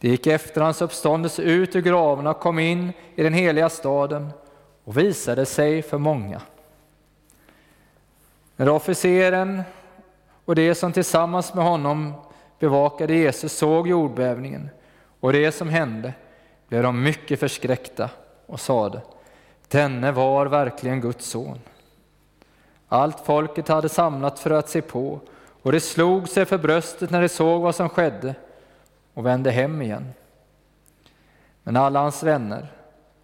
Det 0.00 0.08
gick 0.08 0.26
efter 0.26 0.60
hans 0.60 0.82
uppståndelse 0.82 1.42
ut 1.42 1.76
ur 1.76 1.80
gravarna 1.80 2.30
och 2.30 2.40
kom 2.40 2.58
in 2.58 2.92
i 3.14 3.22
den 3.22 3.34
heliga 3.34 3.68
staden 3.68 4.32
och 4.86 4.98
visade 4.98 5.46
sig 5.46 5.82
för 5.82 5.98
många. 5.98 6.42
När 8.56 8.68
officeren 8.68 9.62
och 10.44 10.54
de 10.54 10.74
som 10.74 10.92
tillsammans 10.92 11.54
med 11.54 11.64
honom 11.64 12.14
bevakade 12.58 13.14
Jesus 13.14 13.52
såg 13.52 13.88
jordbävningen 13.88 14.70
och 15.20 15.32
det 15.32 15.52
som 15.52 15.68
hände 15.68 16.12
blev 16.68 16.82
de 16.82 17.02
mycket 17.02 17.40
förskräckta 17.40 18.10
och 18.46 18.60
sade, 18.60 19.00
denne 19.68 20.12
var 20.12 20.46
verkligen 20.46 21.00
Guds 21.00 21.26
son. 21.26 21.58
Allt 22.88 23.20
folket 23.20 23.68
hade 23.68 23.88
samlat 23.88 24.38
för 24.38 24.50
att 24.50 24.68
se 24.68 24.82
på 24.82 25.20
och 25.62 25.72
det 25.72 25.80
slog 25.80 26.28
sig 26.28 26.44
för 26.44 26.58
bröstet 26.58 27.10
när 27.10 27.22
de 27.22 27.28
såg 27.28 27.62
vad 27.62 27.74
som 27.74 27.88
skedde 27.88 28.34
och 29.14 29.26
vände 29.26 29.50
hem 29.50 29.82
igen. 29.82 30.12
Men 31.62 31.76
alla 31.76 32.00
hans 32.00 32.22
vänner, 32.22 32.75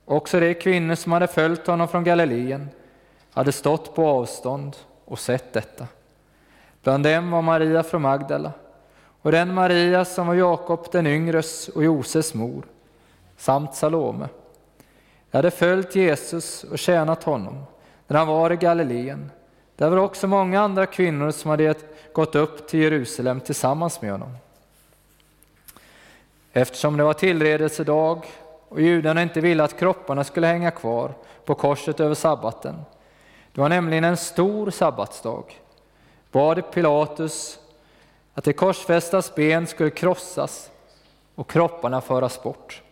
också 0.05 0.41
de 0.41 0.55
kvinnor 0.55 0.95
som 0.95 1.13
hade 1.13 1.27
följt 1.27 1.67
honom 1.67 1.89
från 1.89 2.05
Galileen, 2.05 2.69
hade 3.33 3.53
stått 3.53 3.95
på 3.95 4.07
avstånd 4.07 4.77
och 5.05 5.19
sett 5.19 5.53
detta. 5.53 5.87
Bland 6.83 7.05
dem 7.05 7.31
var 7.31 7.43
Maria 7.43 7.83
från 7.83 8.03
Magdala 8.03 8.53
och 9.23 9.33
den 9.33 9.55
Maria 9.55 10.05
som 10.05 10.27
var 10.27 10.35
Jakob 10.35 10.87
den 10.93 11.07
yngres 11.07 11.69
och 11.69 11.85
Joses 11.85 12.35
mor, 12.35 12.63
samt 13.37 13.75
Salome. 13.75 14.29
De 15.31 15.39
hade 15.39 15.51
följt 15.51 15.95
Jesus 15.95 16.65
och 16.65 16.79
tjänat 16.79 17.23
honom 17.23 17.65
när 18.07 18.19
han 18.19 18.29
var 18.29 18.53
i 18.53 18.57
Galileen. 18.57 19.31
Där 19.77 19.91
var 19.91 19.97
också 19.97 20.27
många 20.27 20.61
andra 20.61 20.87
kvinnor 20.87 21.31
som 21.31 21.51
hade 21.51 21.75
gått 22.13 22.35
upp 22.35 22.69
till 22.69 22.81
Jerusalem 22.81 23.41
tillsammans 23.41 24.03
med 24.03 24.13
honom. 24.13 24.37
Eftersom 26.53 26.97
det 26.97 27.05
var 27.05 27.13
tillredelsedag 27.13 28.27
och 28.73 28.81
judarna 28.81 29.23
inte 29.23 29.41
ville 29.41 29.65
att 29.65 29.79
kropparna 29.79 30.25
skulle 30.25 30.47
hänga 30.47 30.71
kvar 30.71 31.15
på 31.45 31.55
korset 31.55 32.01
över 32.01 32.15
sabbaten. 32.15 32.75
Det 33.53 33.61
var 33.61 33.69
nämligen 33.69 34.05
en 34.05 34.17
stor 34.17 34.71
sabbatsdag. 34.71 35.45
Bad 36.31 36.73
Pilatus 36.73 37.59
att 38.35 38.45
de 38.45 38.53
korsfästas 38.53 39.35
ben 39.35 39.67
skulle 39.67 39.91
krossas 39.91 40.71
och 41.35 41.51
kropparna 41.51 42.01
föras 42.01 42.43
bort. 42.43 42.83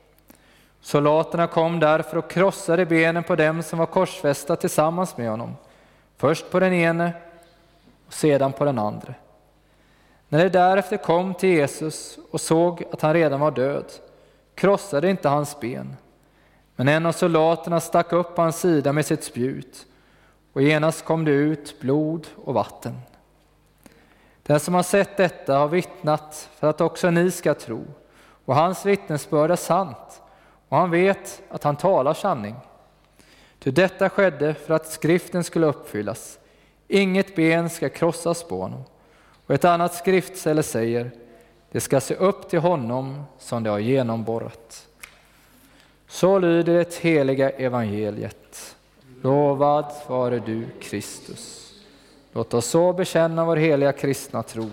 Soldaterna 0.81 1.47
kom 1.47 1.81
därför 1.81 2.17
och 2.17 2.31
krossade 2.31 2.87
benen 2.87 3.23
på 3.23 3.37
dem 3.37 3.63
som 3.63 3.79
var 3.79 3.87
korsfästa 3.87 4.57
tillsammans 4.57 5.17
med 5.17 5.31
honom, 5.31 5.57
först 6.17 6.51
på 6.51 6.61
den 6.61 6.73
ene 6.73 7.13
och 8.07 8.15
sedan 8.15 8.53
på 8.53 8.65
den 8.65 8.79
andra. 8.79 9.15
När 10.29 10.45
de 10.45 10.49
därefter 10.49 10.97
kom 10.97 11.35
till 11.35 11.49
Jesus 11.49 12.19
och 12.31 12.41
såg 12.41 12.85
att 12.93 13.03
han 13.03 13.15
redan 13.15 13.41
var 13.41 13.51
död 13.51 13.85
krossade 14.55 15.11
inte 15.11 15.29
hans 15.29 15.61
ben, 15.61 15.97
men 16.77 16.89
en 16.89 17.07
av 17.07 17.13
soldaterna 17.13 17.81
stack 17.81 18.13
upp 18.13 18.35
på 18.35 18.43
hans 18.43 18.61
sida 18.61 18.93
med 18.93 19.07
sitt 19.07 19.25
spjut 19.25 19.87
och 20.53 20.63
genast 20.63 21.05
kom 21.05 21.25
det 21.25 21.31
ut 21.31 21.81
blod 21.81 22.27
och 22.45 22.55
vatten. 22.55 23.01
Den 24.43 24.61
som 24.61 24.75
har 24.75 24.83
sett 24.83 25.17
detta 25.17 25.59
har 25.59 25.69
vittnat 25.69 26.49
för 26.55 26.71
att 26.71 26.81
också 26.81 27.11
ni 27.11 27.31
ska 27.31 27.55
tro, 27.55 27.85
och 28.45 28.55
hans 28.55 28.87
vittnesbörd 28.87 29.51
är 29.51 29.57
sant, 29.57 30.23
och 30.69 30.77
han 30.77 30.91
vet 30.91 31.43
att 31.49 31.65
han 31.65 31.77
talar 31.77 32.15
sanning. 32.15 32.57
Ty 33.59 33.71
detta 33.71 34.11
skedde 34.11 34.55
för 34.55 34.75
att 34.75 34.87
skriften 34.87 35.45
skulle 35.45 35.67
uppfyllas. 35.67 36.39
Inget 36.89 37.37
ben 37.37 37.71
ska 37.71 37.89
krossas 37.89 38.43
på 38.43 38.61
honom. 38.61 38.85
Och 39.47 39.55
ett 39.55 39.65
annat 39.65 39.95
skriftställe 39.95 40.63
säger, 40.63 41.11
det 41.71 41.81
ska 41.81 42.01
se 42.01 42.15
upp 42.15 42.49
till 42.49 42.59
honom 42.59 43.25
som 43.39 43.63
det 43.63 43.71
har 43.71 43.79
genomborrat. 43.79 44.87
Så 46.09 46.39
lyder 46.39 46.75
det 46.75 46.95
heliga 46.95 47.51
evangeliet. 47.51 48.77
Lovad 49.23 49.93
vare 50.07 50.39
du, 50.39 50.67
Kristus. 50.81 51.73
Låt 52.33 52.55
oss 52.55 52.67
så 52.67 52.93
bekänna 52.93 53.45
vår 53.45 53.57
heliga 53.57 53.93
kristna 53.93 54.43
tro. 54.43 54.71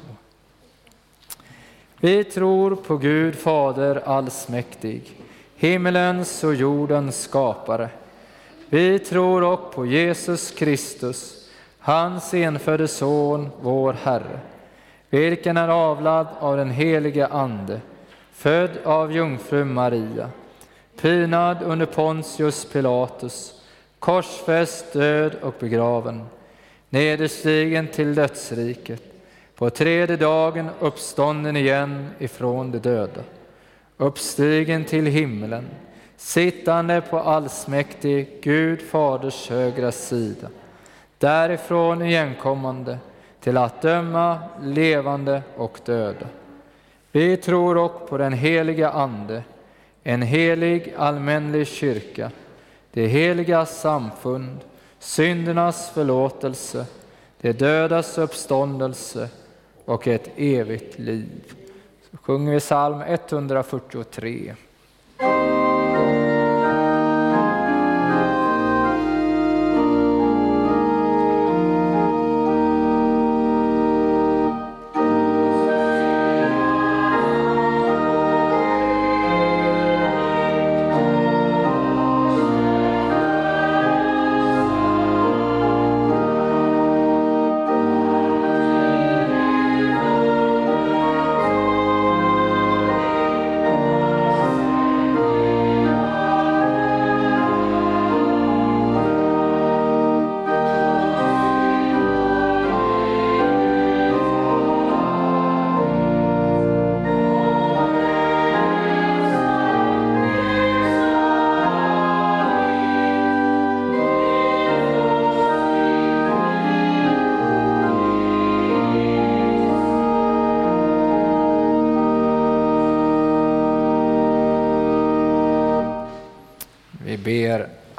Vi 2.00 2.24
tror 2.24 2.76
på 2.76 2.98
Gud 2.98 3.36
Fader 3.36 4.02
allsmäktig, 4.06 5.12
himmelens 5.56 6.44
och 6.44 6.56
jordens 6.56 7.22
skapare. 7.22 7.90
Vi 8.70 9.00
tror 9.00 9.44
också 9.44 9.72
på 9.72 9.86
Jesus 9.86 10.52
Kristus, 10.52 11.50
hans 11.80 12.34
enfödde 12.34 12.88
Son, 12.88 13.50
vår 13.62 13.94
Herre, 13.94 14.40
vilken 15.10 15.58
är 15.58 15.67
avlad 15.67 16.28
av 16.39 16.58
den 16.58 16.72
helige 16.72 17.28
Ande, 17.28 17.82
född 18.32 18.72
av 18.84 19.12
jungfru 19.12 19.65
Maria, 19.65 20.30
pinad 21.02 21.58
under 21.63 21.86
Pontius 21.86 22.65
Pilatus, 22.65 23.62
korsfäst, 24.00 24.93
död 24.93 25.36
och 25.41 25.56
begraven, 25.60 26.26
nederstigen 26.89 27.88
till 27.88 28.15
dödsriket, 28.15 29.04
på 29.56 29.70
tredje 29.70 30.17
dagen 30.17 30.70
uppstånden 30.80 31.58
igen 31.58 32.10
ifrån 32.20 32.72
de 32.72 32.80
döda, 32.80 33.22
uppstigen 33.98 34.86
till 34.86 35.06
himlen, 35.06 35.65
sittande 36.17 37.02
på 37.02 37.20
allsmäktig 37.20 38.39
Gud 38.41 38.82
Faders 38.82 39.50
högra 39.50 39.91
sida, 39.91 40.48
därifrån 41.17 42.02
igenkommande 42.02 42.98
till 43.48 43.58
att 43.58 43.82
döma 43.82 44.40
levande 44.62 45.42
och 45.56 45.80
döda. 45.86 46.28
Vi 47.12 47.38
tror 47.38 47.78
också 47.78 48.08
på 48.08 48.18
den 48.18 48.34
heliga 48.34 48.90
Ande, 48.90 49.44
en 50.04 50.22
helig 50.22 50.94
allmänlig 50.98 51.68
kyrka, 51.68 52.32
det 52.92 53.08
heliga 53.08 53.66
samfund, 53.66 54.60
syndernas 55.00 55.90
förlåtelse, 55.90 56.86
det 57.42 57.54
dödas 57.54 58.18
uppståndelse 58.18 59.30
och 59.86 60.08
ett 60.08 60.30
evigt 60.36 61.00
liv. 61.00 61.54
Så 62.12 62.18
sjunger 62.18 62.54
vi 62.54 62.60
psalm 62.60 63.02
143. 63.02 64.56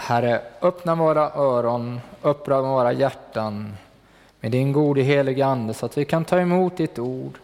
Herre, 0.09 0.43
öppna 0.61 0.95
våra 0.95 1.31
öron, 1.31 2.01
öppna 2.23 2.63
våra 2.63 2.93
hjärtan 2.93 3.77
med 4.41 4.53
din 4.53 4.73
gode 4.73 5.03
helige 5.03 5.47
Ande 5.47 5.75
så 5.75 5.87
att 5.87 5.99
vi 5.99 6.05
kan 6.05 6.25
ta 6.25 6.41
emot 6.41 6.77
ditt 6.77 6.99
ord, 6.99 7.39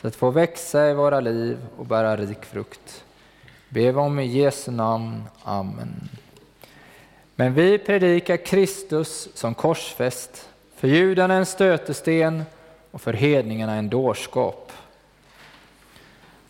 så 0.00 0.08
att 0.08 0.16
få 0.16 0.30
växa 0.30 0.90
i 0.90 0.94
våra 0.94 1.20
liv 1.20 1.58
och 1.76 1.86
bära 1.86 2.16
rik 2.16 2.44
frukt. 2.44 3.04
Be 3.68 3.94
om 3.94 4.18
i 4.18 4.26
Jesu 4.26 4.70
namn. 4.70 5.24
Amen. 5.42 6.08
Men 7.36 7.54
vi 7.54 7.78
predikar 7.78 8.36
Kristus 8.36 9.28
som 9.34 9.54
korsfäst, 9.54 10.48
för 10.76 10.88
judarna 10.88 11.34
en 11.34 11.46
stötesten 11.46 12.42
och 12.90 13.00
för 13.00 13.12
hedningarna 13.12 13.74
en 13.74 13.90
dårskap. 13.90 14.72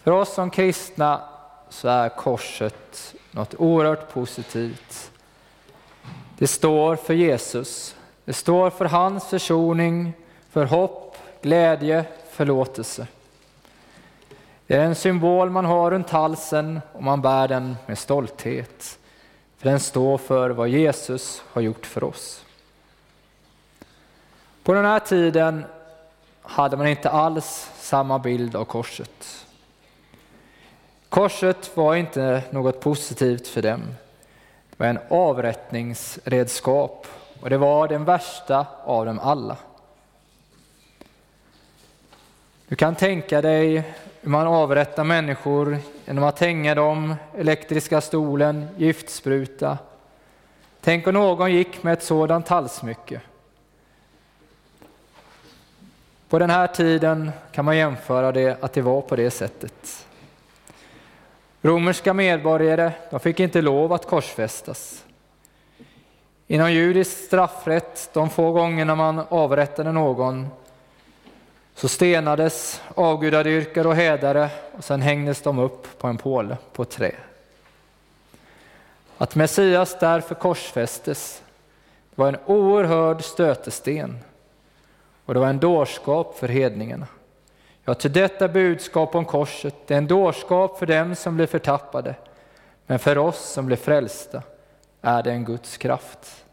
För 0.02 0.10
oss 0.10 0.34
som 0.34 0.50
kristna 0.50 1.20
så 1.68 1.88
är 1.88 2.08
korset 2.08 3.14
något 3.30 3.54
oerhört 3.54 4.12
positivt. 4.12 5.09
Det 6.40 6.46
står 6.46 6.96
för 6.96 7.14
Jesus. 7.14 7.96
Det 8.24 8.32
står 8.32 8.70
för 8.70 8.84
hans 8.84 9.24
försoning, 9.24 10.12
för 10.50 10.64
hopp, 10.64 11.16
glädje, 11.42 12.04
förlåtelse. 12.30 13.06
Det 14.66 14.76
är 14.76 14.84
en 14.84 14.94
symbol 14.94 15.50
man 15.50 15.64
har 15.64 15.90
runt 15.90 16.10
halsen 16.10 16.80
och 16.92 17.02
man 17.02 17.22
bär 17.22 17.48
den 17.48 17.76
med 17.86 17.98
stolthet. 17.98 18.98
För 19.58 19.70
den 19.70 19.80
står 19.80 20.18
för 20.18 20.50
vad 20.50 20.68
Jesus 20.68 21.42
har 21.52 21.62
gjort 21.62 21.86
för 21.86 22.04
oss. 22.04 22.44
På 24.62 24.72
den 24.74 24.84
här 24.84 25.00
tiden 25.00 25.64
hade 26.42 26.76
man 26.76 26.86
inte 26.86 27.10
alls 27.10 27.70
samma 27.76 28.18
bild 28.18 28.56
av 28.56 28.64
korset. 28.64 29.46
Korset 31.08 31.76
var 31.76 31.94
inte 31.94 32.42
något 32.50 32.80
positivt 32.80 33.48
för 33.48 33.62
dem. 33.62 33.82
Det 34.80 34.84
var 34.84 34.90
en 34.90 34.98
avrättningsredskap 35.08 37.06
och 37.40 37.50
det 37.50 37.58
var 37.58 37.88
den 37.88 38.04
värsta 38.04 38.66
av 38.84 39.06
dem 39.06 39.18
alla. 39.18 39.56
Du 42.68 42.76
kan 42.76 42.94
tänka 42.94 43.42
dig 43.42 43.84
hur 44.20 44.30
man 44.30 44.46
avrättar 44.46 45.04
människor 45.04 45.78
genom 46.06 46.24
att 46.24 46.40
hänga 46.40 46.74
dem, 46.74 47.14
elektriska 47.36 48.00
stolen, 48.00 48.68
giftspruta. 48.76 49.78
Tänk 50.80 51.06
om 51.06 51.14
någon 51.14 51.52
gick 51.52 51.82
med 51.82 51.92
ett 51.92 52.02
sådant 52.02 52.48
halsmycke. 52.48 53.20
På 56.28 56.38
den 56.38 56.50
här 56.50 56.66
tiden 56.66 57.32
kan 57.52 57.64
man 57.64 57.76
jämföra 57.76 58.32
det 58.32 58.64
att 58.64 58.72
det 58.72 58.82
var 58.82 59.00
på 59.00 59.16
det 59.16 59.30
sättet. 59.30 60.06
Romerska 61.62 62.14
medborgare 62.14 62.92
de 63.10 63.20
fick 63.20 63.40
inte 63.40 63.62
lov 63.62 63.92
att 63.92 64.06
korsfästas. 64.06 65.04
Inom 66.46 66.72
judisk 66.72 67.24
straffrätt, 67.26 68.10
de 68.12 68.30
få 68.30 68.52
gångerna 68.52 68.94
man 68.94 69.18
avrättade 69.28 69.92
någon, 69.92 70.48
så 71.74 71.88
stenades 71.88 72.82
avgudadyrkare 72.94 73.88
och 73.88 73.94
hädare 73.94 74.50
och 74.72 74.84
sen 74.84 75.02
hängdes 75.02 75.42
de 75.42 75.58
upp 75.58 75.98
på 75.98 76.06
en 76.06 76.18
påle 76.18 76.56
på 76.72 76.82
ett 76.82 76.90
trä. 76.90 77.14
Att 79.18 79.34
Messias 79.34 79.96
därför 80.00 80.34
korsfästes 80.34 81.42
var 82.14 82.28
en 82.28 82.36
oerhörd 82.46 83.24
stötesten 83.24 84.18
och 85.26 85.34
det 85.34 85.40
var 85.40 85.48
en 85.48 85.58
dårskap 85.58 86.38
för 86.38 86.48
hedningarna. 86.48 87.06
Ja, 87.90 87.94
till 87.94 88.12
detta 88.12 88.48
budskap 88.48 89.14
om 89.14 89.24
korset, 89.24 89.74
det 89.86 89.94
är 89.94 89.98
en 89.98 90.06
dårskap 90.06 90.78
för 90.78 90.86
dem 90.86 91.14
som 91.14 91.36
blir 91.36 91.46
förtappade, 91.46 92.14
men 92.86 92.98
för 92.98 93.18
oss 93.18 93.38
som 93.38 93.66
blir 93.66 93.76
frälsta 93.76 94.42
är 95.00 95.22
det 95.22 95.30
en 95.30 95.44
Guds 95.44 95.76
kraft. 95.76 96.44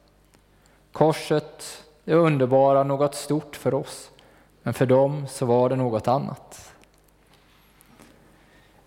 Korset 0.91 1.83
är 2.05 2.15
underbara, 2.15 2.83
något 2.83 3.15
stort 3.15 3.55
för 3.55 3.73
oss, 3.73 4.09
men 4.63 4.73
för 4.73 4.85
dem 4.85 5.27
så 5.27 5.45
var 5.45 5.69
det 5.69 5.75
något 5.75 6.07
annat. 6.07 6.73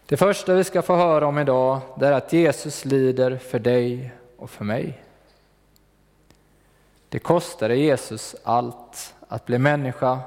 Det 0.06 0.16
första 0.16 0.54
vi 0.54 0.64
ska 0.64 0.82
få 0.82 0.96
höra 0.96 1.26
om 1.26 1.38
idag 1.38 1.80
det 1.96 2.06
är 2.06 2.12
att 2.12 2.32
Jesus 2.32 2.84
lider 2.84 3.36
för 3.36 3.58
dig 3.58 4.12
och 4.36 4.50
för 4.50 4.64
mig. 4.64 5.02
Det 7.08 7.18
kostade 7.18 7.76
Jesus 7.76 8.36
allt 8.42 9.14
att 9.28 9.46
bli 9.46 9.58
människa, 9.58 10.18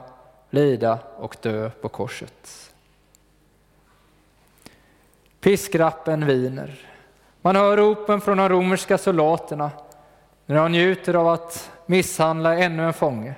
lida 0.53 0.99
och 1.17 1.37
dö 1.41 1.69
på 1.69 1.89
korset. 1.89 2.71
Piskrappen 5.39 6.25
viner. 6.25 6.87
Man 7.41 7.55
hör 7.55 7.77
ropen 7.77 8.21
från 8.21 8.37
de 8.37 8.49
romerska 8.49 8.97
soldaterna 8.97 9.71
när 10.45 10.55
de 10.55 10.71
njuter 10.71 11.13
av 11.13 11.27
att 11.27 11.71
misshandla 11.85 12.57
ännu 12.57 12.85
en 12.85 12.93
fånge. 12.93 13.35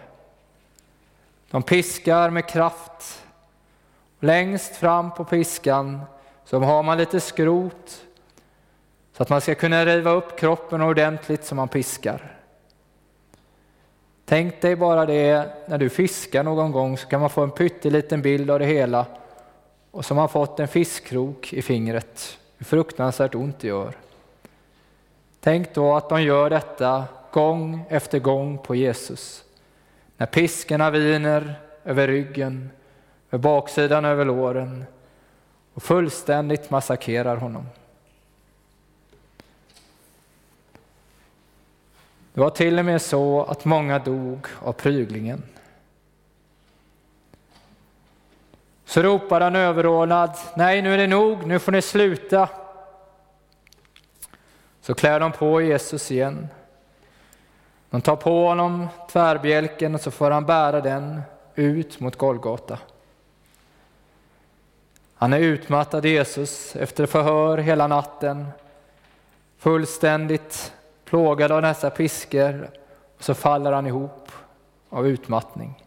De 1.52 1.64
piskar 1.64 2.30
med 2.30 2.50
kraft. 2.50 3.24
Längst 4.20 4.76
fram 4.76 5.12
på 5.12 5.26
piskan 5.26 6.02
så 6.46 6.60
har 6.60 6.84
man 6.84 6.98
lite 6.98 7.20
skrot 7.20 8.06
så 9.14 9.24
att 9.24 9.30
man 9.30 9.42
ska 9.42 9.56
kunna 9.56 9.86
riva 9.86 10.12
upp 10.12 10.40
kroppen 10.40 10.82
ordentligt 10.82 11.46
som 11.46 11.56
man 11.56 11.68
piskar. 11.68 12.35
Tänk 14.26 14.62
dig 14.62 14.76
bara 14.76 15.06
det 15.06 15.50
när 15.68 15.78
du 15.78 15.90
fiskar 15.90 16.44
någon 16.44 16.72
gång 16.72 16.98
så 16.98 17.08
kan 17.08 17.22
man 17.22 17.30
få 17.30 17.44
en 17.44 17.52
pytteliten 17.52 18.22
bild 18.22 18.52
av 18.52 18.60
det 18.60 18.66
hela 18.66 19.06
och 19.92 20.06
så 20.06 20.14
har 20.14 20.22
man 20.22 20.30
fått 20.30 20.60
en 20.60 20.68
fiskkrok 20.68 21.54
i 21.54 21.62
fingret. 21.62 22.38
Hur 22.58 22.66
fruktansvärt 22.66 23.36
ont 23.36 23.60
det 23.60 23.68
gör. 23.68 23.94
Tänk 25.40 25.74
då 25.74 25.96
att 25.96 26.10
de 26.10 26.24
gör 26.24 26.50
detta 26.50 27.04
gång 27.32 27.86
efter 27.90 28.20
gång 28.20 28.58
på 28.58 28.76
Jesus. 28.76 29.44
När 30.18 30.26
piskorna 30.26 30.92
viner 30.92 31.60
över 31.84 32.08
ryggen, 32.08 32.70
över 33.32 33.42
baksidan 33.42 34.06
över 34.06 34.26
låren 34.26 34.86
och 35.74 35.84
fullständigt 35.84 36.70
massakrerar 36.70 37.38
honom. 37.38 37.66
Det 42.36 42.42
var 42.42 42.50
till 42.50 42.80
och 42.80 42.86
med 42.86 43.02
så 43.02 43.44
att 43.44 43.66
många 43.66 44.00
dog 44.00 44.48
av 44.62 44.74
pryglingen. 44.74 45.44
Så 48.86 49.02
ropade 49.02 49.46
han 49.46 49.56
överordnad, 49.56 50.38
nej 50.56 50.82
nu 50.82 50.94
är 50.94 50.98
det 50.98 51.08
nog, 51.08 51.48
nu 51.48 51.60
får 51.60 51.72
ni 51.72 51.82
sluta. 51.82 52.50
Så 54.82 54.94
klär 54.94 55.20
de 55.20 55.32
på 55.32 55.62
Jesus 55.62 56.12
igen. 56.12 56.48
De 57.90 58.02
tar 58.02 58.16
på 58.16 58.48
honom 58.48 58.88
tvärbjälken 59.12 59.96
och 59.96 60.02
så 60.02 60.12
får 60.12 60.32
han 60.32 60.46
bära 60.46 60.82
den 60.82 61.22
ut 61.56 62.00
mot 62.00 62.16
Golgata. 62.16 62.80
Han 65.16 65.34
är 65.34 65.40
utmattad 65.40 66.06
Jesus 66.06 66.76
efter 66.76 67.06
förhör 67.06 67.58
hela 67.58 67.88
natten, 67.88 68.48
fullständigt 69.58 70.74
plågad 71.06 71.52
av 71.52 71.62
dessa 71.62 71.90
piskor 71.90 72.70
och 73.18 73.24
så 73.24 73.34
faller 73.34 73.72
han 73.72 73.88
ihop 73.88 74.32
av 74.90 75.08
utmattning. 75.08 75.84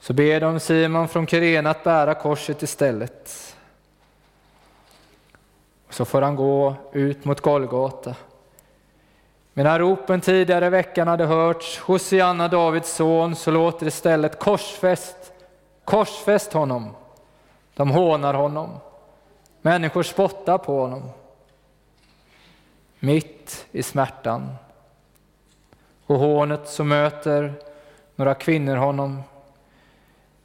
Så 0.00 0.12
ber 0.12 0.40
de 0.40 0.60
Simon 0.60 1.08
från 1.08 1.26
Kirena 1.26 1.70
att 1.70 1.84
bära 1.84 2.14
korset 2.14 2.62
istället. 2.62 3.54
Och 5.86 5.94
så 5.94 6.04
får 6.04 6.22
han 6.22 6.36
gå 6.36 6.74
ut 6.92 7.24
mot 7.24 7.40
Golgata. 7.40 8.14
Medan 9.52 9.78
ropen 9.78 10.20
tidigare 10.20 10.66
i 10.66 10.70
veckan 10.70 11.08
hade 11.08 11.26
hörts, 11.26 11.78
Hosianna 11.78 12.48
Davids 12.48 12.94
son, 12.94 13.36
så 13.36 13.50
låter 13.50 13.84
det 13.84 13.88
istället 13.88 14.38
korsfäst, 14.38 15.32
korsfäst 15.84 16.52
honom. 16.52 16.94
De 17.74 17.90
hånar 17.90 18.34
honom. 18.34 18.70
Människor 19.62 20.02
spottar 20.02 20.58
på 20.58 20.80
honom 20.80 21.10
mitt 23.00 23.66
i 23.72 23.82
smärtan. 23.82 24.48
Och 26.06 26.18
hånet 26.18 26.68
så 26.68 26.84
möter 26.84 27.52
några 28.16 28.34
kvinnor 28.34 28.76
honom 28.76 29.22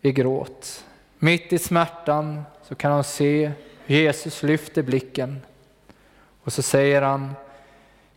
i 0.02 0.12
gråt. 0.12 0.86
Mitt 1.20 1.54
i 1.54 1.58
smärtan 1.58 2.44
så 2.64 2.76
kan 2.76 2.92
han 2.92 3.04
se 3.04 3.52
hur 3.86 3.96
Jesus 3.96 4.44
lyfter 4.44 4.84
blicken 4.84 5.42
och 6.44 6.54
så 6.54 6.62
säger 6.62 7.02
han 7.02 7.36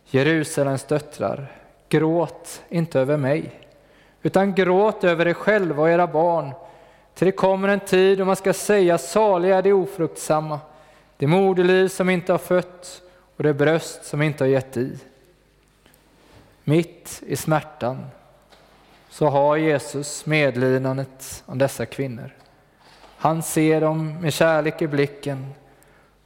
Jerusalems 0.05 0.83
döttrar, 0.83 1.51
gråt 1.89 2.61
inte 2.69 2.99
över 2.99 3.17
mig, 3.17 3.59
utan 4.21 4.55
gråt 4.55 5.03
över 5.03 5.27
er 5.27 5.33
själva 5.33 5.81
och 5.81 5.89
era 5.89 6.07
barn. 6.07 6.51
Till 7.13 7.25
det 7.25 7.31
kommer 7.31 7.67
en 7.67 7.79
tid 7.79 8.17
då 8.17 8.25
man 8.25 8.35
ska 8.35 8.53
säga 8.53 8.97
saliga 8.97 9.57
är 9.57 9.61
de 9.61 9.73
ofruktsamma, 9.73 10.59
det 11.17 11.27
moderliv 11.27 11.87
som 11.87 12.09
inte 12.09 12.31
har 12.31 12.39
fött 12.39 13.01
och 13.37 13.43
det 13.43 13.53
bröst 13.53 14.05
som 14.05 14.21
inte 14.21 14.43
har 14.43 14.49
gett 14.49 14.77
i. 14.77 14.97
Mitt 16.63 17.23
i 17.27 17.35
smärtan 17.35 18.05
så 19.09 19.27
har 19.27 19.57
Jesus 19.57 20.25
medlidandet 20.25 21.43
om 21.45 21.57
dessa 21.57 21.85
kvinnor. 21.85 22.31
Han 23.17 23.43
ser 23.43 23.81
dem 23.81 24.21
med 24.21 24.33
kärlek 24.33 24.81
i 24.81 24.87
blicken 24.87 25.53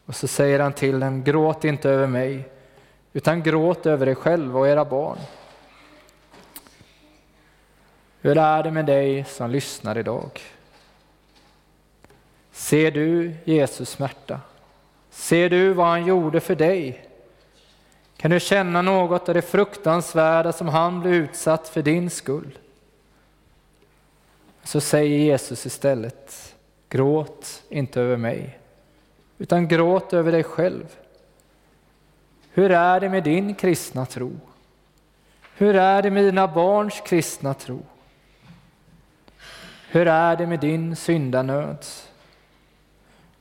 och 0.06 0.16
så 0.16 0.28
säger 0.28 0.60
han 0.60 0.74
till 0.74 1.00
dem, 1.00 1.24
gråt 1.24 1.64
inte 1.64 1.90
över 1.90 2.08
mig, 2.08 2.50
utan 3.14 3.44
gråt 3.44 3.86
över 3.86 4.10
er 4.10 4.16
själva 4.16 4.60
och 4.60 4.68
era 4.68 4.86
barn. 4.86 5.18
Hur 8.22 8.38
är 8.38 8.64
det 8.64 8.72
med 8.72 8.86
dig 8.86 9.26
som 9.26 9.50
lyssnar 9.50 9.98
idag? 9.98 10.42
Ser 12.52 12.92
du 12.92 13.36
Jesus 13.44 13.90
smärta? 13.90 14.40
Ser 15.12 15.50
du 15.50 15.74
vad 15.74 15.88
han 15.88 16.06
gjorde 16.06 16.40
för 16.40 16.56
dig? 16.56 17.06
Kan 18.18 18.32
du 18.32 18.40
känna 18.40 18.82
något 18.82 19.30
av 19.30 19.36
det 19.36 19.42
fruktansvärda 19.42 20.54
som 20.54 20.68
han 20.68 21.02
blev 21.02 21.14
utsatt 21.14 21.70
för 21.70 21.82
din 21.82 22.10
skull? 22.10 22.58
Så 24.64 24.82
säger 24.82 25.18
Jesus 25.18 25.66
istället, 25.66 26.56
gråt 26.90 27.64
inte 27.70 28.02
över 28.02 28.18
mig, 28.18 28.60
utan 29.38 29.68
gråt 29.68 30.14
över 30.14 30.32
dig 30.32 30.44
själv. 30.44 30.86
Hur 32.52 32.72
är 32.72 33.00
det 33.00 33.10
med 33.10 33.24
din 33.24 33.56
kristna 33.56 34.06
tro? 34.06 34.32
Hur 35.56 35.76
är 35.76 36.02
det 36.02 36.12
med 36.12 36.24
dina 36.24 36.48
barns 36.48 37.02
kristna 37.06 37.54
tro? 37.54 37.82
Hur 39.90 40.08
är 40.08 40.36
det 40.36 40.48
med 40.48 40.60
din 40.60 40.96
syndanöd? 40.96 41.86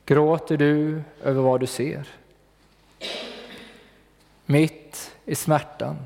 Gråter 0.05 0.57
du 0.57 1.01
över 1.23 1.41
vad 1.41 1.59
du 1.59 1.67
ser? 1.67 2.07
Mitt 4.45 5.11
i 5.25 5.35
smärtan 5.35 5.97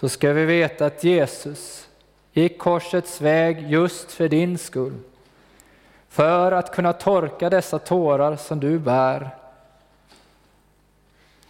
så 0.00 0.08
ska 0.08 0.32
vi 0.32 0.44
veta 0.44 0.86
att 0.86 1.04
Jesus 1.04 1.88
gick 2.32 2.58
korsets 2.58 3.20
väg 3.20 3.70
just 3.70 4.12
för 4.12 4.28
din 4.28 4.58
skull. 4.58 4.98
För 6.08 6.52
att 6.52 6.74
kunna 6.74 6.92
torka 6.92 7.50
dessa 7.50 7.78
tårar 7.78 8.36
som 8.36 8.60
du 8.60 8.78
bär. 8.78 9.30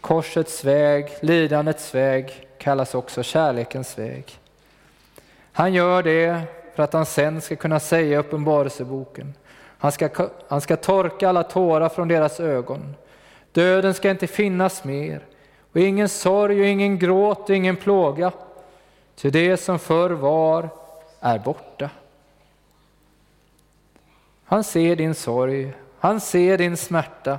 Korsets 0.00 0.64
väg, 0.64 1.10
lidandets 1.20 1.94
väg 1.94 2.48
kallas 2.58 2.94
också 2.94 3.22
kärlekens 3.22 3.98
väg. 3.98 4.38
Han 5.52 5.74
gör 5.74 6.02
det 6.02 6.42
för 6.74 6.82
att 6.82 6.92
han 6.92 7.06
sen 7.06 7.40
ska 7.40 7.56
kunna 7.56 7.80
säga 7.80 8.14
i 8.14 8.16
Uppenbarelseboken. 8.16 9.34
Han 9.84 9.92
ska, 9.92 10.08
han 10.48 10.60
ska 10.60 10.76
torka 10.76 11.28
alla 11.28 11.42
tårar 11.42 11.88
från 11.88 12.08
deras 12.08 12.40
ögon. 12.40 12.94
Döden 13.52 13.94
ska 13.94 14.10
inte 14.10 14.26
finnas 14.26 14.84
mer 14.84 15.24
och 15.72 15.80
ingen 15.80 16.08
sorg 16.08 16.60
och 16.60 16.66
ingen 16.66 16.98
gråt 16.98 17.50
och 17.50 17.56
ingen 17.56 17.76
plåga. 17.76 18.32
Ty 19.14 19.30
det 19.30 19.56
som 19.56 19.78
förr 19.78 20.10
var 20.10 20.68
är 21.20 21.38
borta. 21.38 21.90
Han 24.44 24.64
ser 24.64 24.96
din 24.96 25.14
sorg, 25.14 25.72
han 25.98 26.20
ser 26.20 26.58
din 26.58 26.76
smärta 26.76 27.38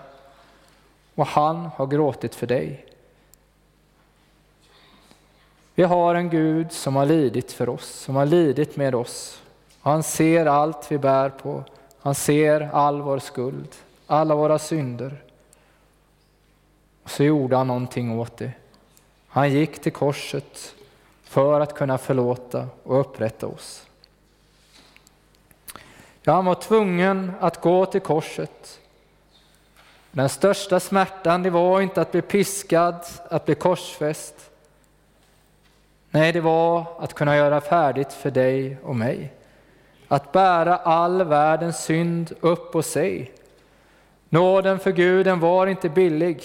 och 1.15 1.27
han 1.27 1.69
har 1.75 1.87
gråtit 1.87 2.35
för 2.35 2.47
dig. 2.47 2.85
Vi 5.75 5.83
har 5.83 6.15
en 6.15 6.29
Gud 6.29 6.71
som 6.71 6.95
har 6.95 7.05
lidit 7.05 7.51
för 7.51 7.69
oss, 7.69 7.85
som 7.85 8.15
har 8.15 8.25
lidit 8.25 8.75
med 8.75 8.95
oss. 8.95 9.41
Han 9.81 10.03
ser 10.03 10.45
allt 10.45 10.91
vi 10.91 10.97
bär 10.97 11.29
på. 11.29 11.63
Han 12.05 12.15
ser 12.15 12.69
all 12.73 13.01
vår 13.01 13.19
skuld, 13.19 13.75
alla 14.07 14.35
våra 14.35 14.59
synder. 14.59 15.23
Och 17.03 17.09
så 17.09 17.23
gjorde 17.23 17.55
han 17.55 17.67
någonting 17.67 18.19
åt 18.19 18.37
det. 18.37 18.51
Han 19.27 19.51
gick 19.51 19.81
till 19.81 19.91
korset 19.91 20.75
för 21.23 21.61
att 21.61 21.75
kunna 21.75 21.97
förlåta 21.97 22.67
och 22.83 22.99
upprätta 22.99 23.47
oss. 23.47 23.85
Ja, 26.23 26.33
han 26.33 26.45
var 26.45 26.55
tvungen 26.55 27.31
att 27.39 27.61
gå 27.61 27.85
till 27.85 28.01
korset. 28.01 28.79
Den 30.11 30.29
största 30.29 30.79
smärtan 30.79 31.43
det 31.43 31.49
var 31.49 31.81
inte 31.81 32.01
att 32.01 32.11
bli 32.11 32.21
piskad, 32.21 33.05
att 33.29 33.45
bli 33.45 33.55
korsfäst. 33.55 34.51
Nej, 36.09 36.33
det 36.33 36.41
var 36.41 36.85
att 36.99 37.13
kunna 37.13 37.37
göra 37.37 37.61
färdigt 37.61 38.13
för 38.13 38.31
dig 38.31 38.77
och 38.83 38.95
mig. 38.95 39.33
Att 40.07 40.31
bära 40.31 40.75
all 40.75 41.23
världens 41.23 41.83
synd 41.83 42.33
upp 42.41 42.71
på 42.71 42.81
sig. 42.81 43.31
Nåden 44.29 44.79
för 44.79 44.91
Gud 44.91 45.25
den 45.25 45.39
var 45.39 45.67
inte 45.67 45.89
billig. 45.89 46.43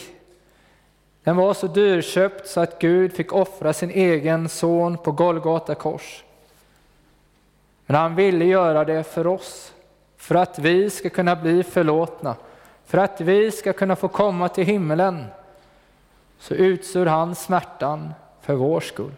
Den 1.25 1.37
var 1.37 1.55
så 1.55 1.67
dyrköpt 1.67 2.49
så 2.49 2.61
att 2.61 2.79
Gud 2.79 3.13
fick 3.13 3.33
offra 3.33 3.73
sin 3.73 3.91
egen 3.91 4.49
son 4.49 4.99
på 4.99 5.13
Golgata 5.13 5.75
kors. 5.75 6.25
Men 7.87 7.97
han 7.97 8.15
ville 8.15 8.45
göra 8.45 8.85
det 8.85 9.05
för 9.05 9.27
oss, 9.27 9.73
för 10.17 10.35
att 10.35 10.59
vi 10.59 10.91
ska 10.91 11.09
kunna 11.09 11.37
bli 11.37 11.63
förlåtna, 11.63 12.37
för 12.87 12.99
att 12.99 13.21
vi 13.21 13.51
ska 13.51 13.73
kunna 13.73 13.97
få 13.97 14.09
komma 14.09 14.49
till 14.49 14.65
himmelen. 14.65 15.27
Så 16.39 16.55
utsur 16.55 17.07
han 17.07 17.35
smärtan 17.35 18.15
för 18.41 18.55
vår 18.55 18.81
skull. 18.81 19.15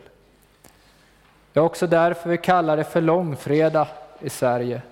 Det 1.53 1.61
är 1.61 1.65
också 1.65 1.87
därför 1.87 2.31
vi 2.31 2.39
kallar 2.39 2.77
det 2.77 2.85
för 2.85 3.01
långfredag 3.01 3.87
i 4.25 4.31
Sverige. 4.31 4.83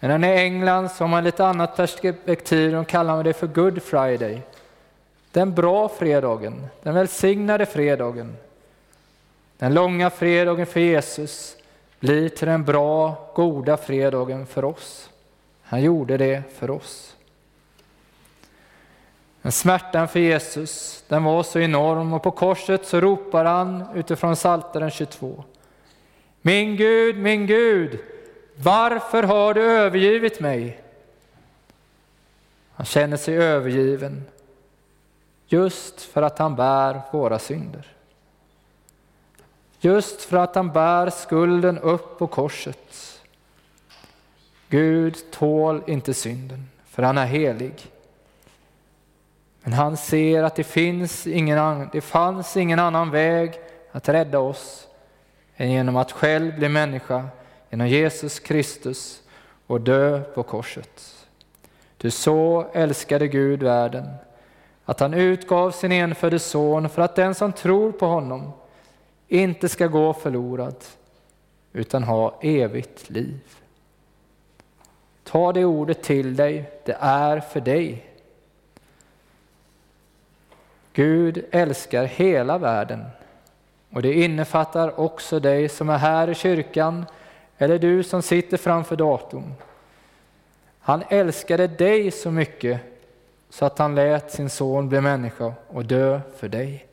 Men 0.00 0.24
i 0.24 0.28
England 0.28 0.90
så 0.90 1.04
har 1.04 1.08
man 1.08 1.24
lite 1.24 1.46
annat 1.46 1.76
perspektiv, 1.76 2.72
de 2.72 2.84
kallar 2.84 3.24
det 3.24 3.32
för 3.32 3.46
Good 3.46 3.82
Friday. 3.82 4.42
Den 5.32 5.54
bra 5.54 5.88
fredagen, 5.88 6.66
den 6.82 6.94
välsignade 6.94 7.66
fredagen. 7.66 8.36
Den 9.58 9.74
långa 9.74 10.10
fredagen 10.10 10.66
för 10.66 10.80
Jesus 10.80 11.56
blir 12.00 12.28
till 12.28 12.48
den 12.48 12.64
bra, 12.64 13.30
goda 13.34 13.76
fredagen 13.76 14.46
för 14.46 14.64
oss. 14.64 15.10
Han 15.62 15.82
gjorde 15.82 16.16
det 16.16 16.42
för 16.58 16.70
oss. 16.70 17.16
Men 19.42 19.52
smärtan 19.52 20.08
för 20.08 20.20
Jesus, 20.20 21.04
den 21.08 21.24
var 21.24 21.42
så 21.42 21.58
enorm 21.58 22.12
och 22.12 22.22
på 22.22 22.30
korset 22.30 22.86
så 22.86 23.00
ropar 23.00 23.44
han 23.44 23.84
utifrån 23.94 24.34
Psaltaren 24.34 24.90
22. 24.90 25.44
Min 26.42 26.76
Gud, 26.76 27.16
min 27.16 27.46
Gud, 27.46 27.98
varför 28.62 29.22
har 29.22 29.54
du 29.54 29.62
övergivit 29.62 30.40
mig? 30.40 30.80
Han 32.74 32.86
känner 32.86 33.16
sig 33.16 33.36
övergiven 33.36 34.24
just 35.46 36.02
för 36.02 36.22
att 36.22 36.38
han 36.38 36.56
bär 36.56 37.00
våra 37.12 37.38
synder. 37.38 37.86
Just 39.80 40.22
för 40.22 40.36
att 40.36 40.54
han 40.54 40.72
bär 40.72 41.10
skulden 41.10 41.78
upp 41.78 42.18
på 42.18 42.26
korset. 42.26 43.20
Gud 44.68 45.16
tål 45.32 45.82
inte 45.86 46.14
synden, 46.14 46.68
för 46.86 47.02
han 47.02 47.18
är 47.18 47.26
helig. 47.26 47.90
Men 49.62 49.72
han 49.72 49.96
ser 49.96 50.42
att 50.42 50.56
det, 50.56 50.64
finns 50.64 51.26
ingen, 51.26 51.88
det 51.92 52.00
fanns 52.00 52.56
ingen 52.56 52.78
annan 52.78 53.10
väg 53.10 53.60
att 53.92 54.08
rädda 54.08 54.38
oss 54.38 54.88
än 55.56 55.70
genom 55.70 55.96
att 55.96 56.12
själv 56.12 56.56
bli 56.56 56.68
människa 56.68 57.28
genom 57.72 57.88
Jesus 57.88 58.40
Kristus 58.40 59.22
och 59.66 59.80
dö 59.80 60.20
på 60.20 60.42
korset. 60.42 61.26
Du 61.96 62.10
så 62.10 62.66
älskade 62.72 63.28
Gud 63.28 63.62
världen 63.62 64.08
att 64.84 65.00
han 65.00 65.14
utgav 65.14 65.70
sin 65.70 65.92
enfödde 65.92 66.38
son 66.38 66.88
för 66.88 67.02
att 67.02 67.16
den 67.16 67.34
som 67.34 67.52
tror 67.52 67.92
på 67.92 68.06
honom 68.06 68.52
inte 69.28 69.68
ska 69.68 69.86
gå 69.86 70.12
förlorad 70.12 70.74
utan 71.72 72.02
ha 72.02 72.38
evigt 72.40 73.10
liv. 73.10 73.40
Ta 75.24 75.52
det 75.52 75.64
ordet 75.64 76.02
till 76.02 76.36
dig, 76.36 76.70
det 76.84 76.96
är 77.00 77.40
för 77.40 77.60
dig. 77.60 78.06
Gud 80.92 81.44
älskar 81.50 82.04
hela 82.04 82.58
världen 82.58 83.04
och 83.90 84.02
det 84.02 84.14
innefattar 84.14 85.00
också 85.00 85.40
dig 85.40 85.68
som 85.68 85.90
är 85.90 85.98
här 85.98 86.30
i 86.30 86.34
kyrkan 86.34 87.06
eller 87.62 87.78
du 87.78 88.02
som 88.02 88.22
sitter 88.22 88.56
framför 88.56 88.96
datorn. 88.96 89.54
Han 90.80 91.02
älskade 91.08 91.66
dig 91.66 92.10
så 92.10 92.30
mycket 92.30 92.80
så 93.50 93.64
att 93.64 93.78
han 93.78 93.94
lät 93.94 94.32
sin 94.32 94.50
son 94.50 94.88
bli 94.88 95.00
människa 95.00 95.54
och 95.68 95.84
dö 95.84 96.20
för 96.36 96.48
dig. 96.48 96.86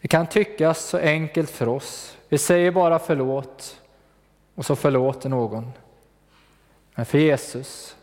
Det 0.00 0.08
kan 0.08 0.26
tyckas 0.26 0.84
så 0.84 0.98
enkelt 0.98 1.50
för 1.50 1.68
oss. 1.68 2.16
Vi 2.28 2.38
säger 2.38 2.70
bara 2.70 2.98
förlåt 2.98 3.80
och 4.54 4.66
så 4.66 4.76
förlåter 4.76 5.28
någon. 5.28 5.72
Men 6.94 7.06
för 7.06 7.18
Jesus 7.18 7.96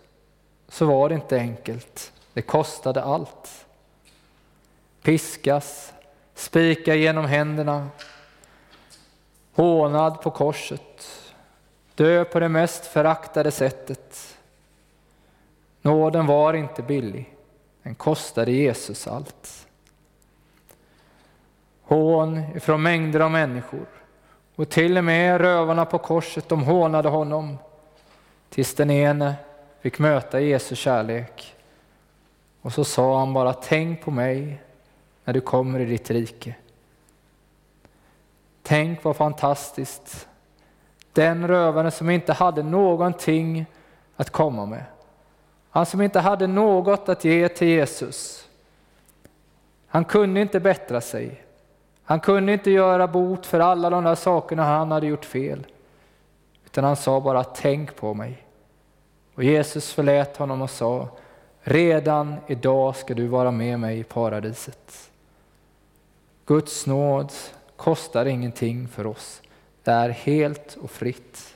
så 0.68 0.86
var 0.86 1.10
det 1.10 1.16
inte 1.16 1.38
enkelt. 1.38 2.12
Det 2.34 2.42
kostade 2.42 3.04
allt. 3.04 3.66
Piskas, 5.02 5.94
spika 6.36 6.96
genom 6.96 7.26
händerna, 7.26 7.88
hånad 9.60 10.22
på 10.22 10.32
korset, 10.32 11.08
dö 11.96 12.26
på 12.26 12.40
det 12.40 12.50
mest 12.50 12.86
föraktade 12.86 13.52
sättet. 13.52 14.38
Nåden 15.82 16.26
var 16.26 16.54
inte 16.54 16.82
billig, 16.82 17.36
den 17.84 17.96
kostade 17.96 18.52
Jesus 18.52 19.08
allt. 19.08 19.68
Hån 21.82 22.44
ifrån 22.56 22.82
mängder 22.82 23.20
av 23.20 23.32
människor 23.32 23.86
och 24.56 24.70
till 24.70 24.98
och 24.98 25.04
med 25.04 25.42
rövarna 25.42 25.86
på 25.86 25.98
korset, 25.98 26.50
de 26.50 26.64
hånade 26.64 27.10
honom 27.10 27.58
tills 28.50 28.76
den 28.76 28.90
ene 28.90 29.36
fick 29.82 30.00
möta 30.00 30.40
Jesu 30.40 30.76
kärlek 30.76 31.56
Och 32.62 32.74
så 32.74 32.84
sa 32.84 33.20
han 33.20 33.34
bara, 33.34 33.54
tänk 33.54 34.02
på 34.02 34.12
mig 34.12 34.62
när 35.24 35.34
du 35.34 35.42
kommer 35.42 35.80
i 35.80 35.86
ditt 35.86 36.10
rike. 36.10 36.56
Tänk 38.70 39.04
vad 39.04 39.16
fantastiskt. 39.16 40.28
Den 41.14 41.48
rövaren 41.48 41.92
som 41.92 42.10
inte 42.10 42.34
hade 42.34 42.64
någonting 42.64 43.66
att 44.16 44.30
komma 44.30 44.66
med. 44.66 44.84
Han 45.70 45.86
som 45.86 46.02
inte 46.02 46.20
hade 46.20 46.48
något 46.48 47.10
att 47.10 47.24
ge 47.24 47.50
till 47.50 47.68
Jesus. 47.68 48.48
Han 49.88 50.06
kunde 50.06 50.42
inte 50.42 50.60
bättra 50.60 51.02
sig. 51.02 51.44
Han 52.04 52.20
kunde 52.20 52.54
inte 52.54 52.72
göra 52.72 53.08
bot 53.08 53.46
för 53.46 53.60
alla 53.60 53.90
de 53.90 54.04
där 54.04 54.16
sakerna 54.16 54.64
han 54.64 54.92
hade 54.92 55.08
gjort 55.08 55.26
fel. 55.26 55.68
Utan 56.66 56.84
han 56.84 56.96
sa 56.96 57.22
bara, 57.22 57.44
tänk 57.44 57.96
på 57.96 58.14
mig. 58.14 58.46
Och 59.36 59.44
Jesus 59.44 59.94
förlät 59.94 60.38
honom 60.38 60.62
och 60.62 60.70
sa, 60.70 61.08
redan 61.62 62.36
idag 62.48 62.96
ska 62.96 63.14
du 63.14 63.28
vara 63.28 63.52
med 63.52 63.80
mig 63.80 64.00
i 64.00 64.04
paradiset. 64.04 65.12
Guds 66.46 66.86
nåd 66.86 67.32
kostar 67.80 68.26
ingenting 68.26 68.88
för 68.88 69.08
oss. 69.08 69.42
Det 69.84 69.92
är 69.92 70.10
helt 70.10 70.78
och 70.82 70.92
fritt. 70.92 71.56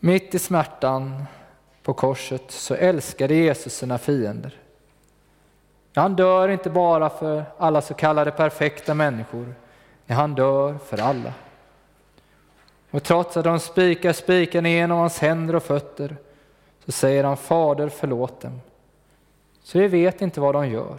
Mitt 0.00 0.34
i 0.34 0.38
smärtan 0.38 1.24
på 1.82 1.94
korset 1.94 2.50
så 2.50 2.74
älskade 2.74 3.34
Jesus 3.34 3.74
sina 3.74 3.98
fiender. 3.98 4.56
Han 5.94 6.16
dör 6.16 6.48
inte 6.48 6.70
bara 6.70 7.10
för 7.10 7.44
alla 7.58 7.80
så 7.80 7.94
kallade 7.94 8.30
perfekta 8.30 8.94
människor, 8.94 9.54
han 10.06 10.34
dör 10.34 10.78
för 10.86 11.00
alla. 11.00 11.32
Och 12.90 13.02
trots 13.02 13.36
att 13.36 13.44
de 13.44 13.60
spikar 13.60 14.12
spiken 14.12 14.66
igenom 14.66 14.98
hans 14.98 15.18
händer 15.18 15.56
och 15.56 15.62
fötter 15.62 16.16
så 16.84 16.92
säger 16.92 17.24
han 17.24 17.36
Fader 17.36 17.88
förlåt 17.88 18.40
dem. 18.40 18.60
Så 19.62 19.78
vi 19.78 19.88
vet 19.88 20.22
inte 20.22 20.40
vad 20.40 20.54
de 20.54 20.68
gör. 20.68 20.98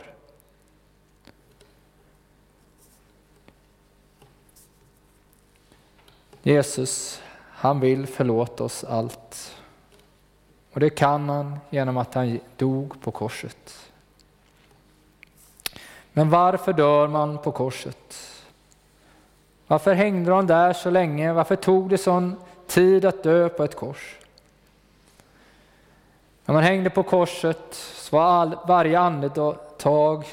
Jesus, 6.43 7.21
han 7.51 7.79
vill 7.79 8.07
förlåta 8.07 8.63
oss 8.63 8.83
allt. 8.83 9.55
Och 10.73 10.79
det 10.79 10.89
kan 10.89 11.29
han 11.29 11.59
genom 11.69 11.97
att 11.97 12.13
han 12.13 12.39
dog 12.57 13.01
på 13.01 13.11
korset. 13.11 13.91
Men 16.13 16.29
varför 16.29 16.73
dör 16.73 17.07
man 17.07 17.37
på 17.37 17.51
korset? 17.51 18.15
Varför 19.67 19.93
hängde 19.93 20.31
de 20.31 20.47
där 20.47 20.73
så 20.73 20.89
länge? 20.89 21.33
Varför 21.33 21.55
tog 21.55 21.89
det 21.89 21.97
sån 21.97 22.35
tid 22.67 23.05
att 23.05 23.23
dö 23.23 23.49
på 23.49 23.63
ett 23.63 23.75
kors? 23.75 24.15
När 26.45 26.53
man 26.53 26.63
hängde 26.63 26.89
på 26.89 27.03
korset 27.03 27.59
så 27.71 28.15
var 28.17 28.23
all, 28.23 28.57
varje 28.67 28.99
andetag 28.99 30.25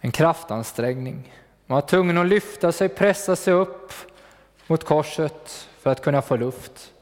en 0.00 0.12
kraftansträngning. 0.12 1.32
Man 1.66 1.74
var 1.74 1.82
tvungen 1.82 2.18
att 2.18 2.26
lyfta 2.26 2.72
sig, 2.72 2.88
pressa 2.88 3.36
sig 3.36 3.54
upp 3.54 3.92
mot 4.66 4.84
korset 4.84 5.68
för 5.78 5.90
att 5.90 6.02
kunna 6.02 6.22
få 6.22 6.36
luft. 6.36 6.92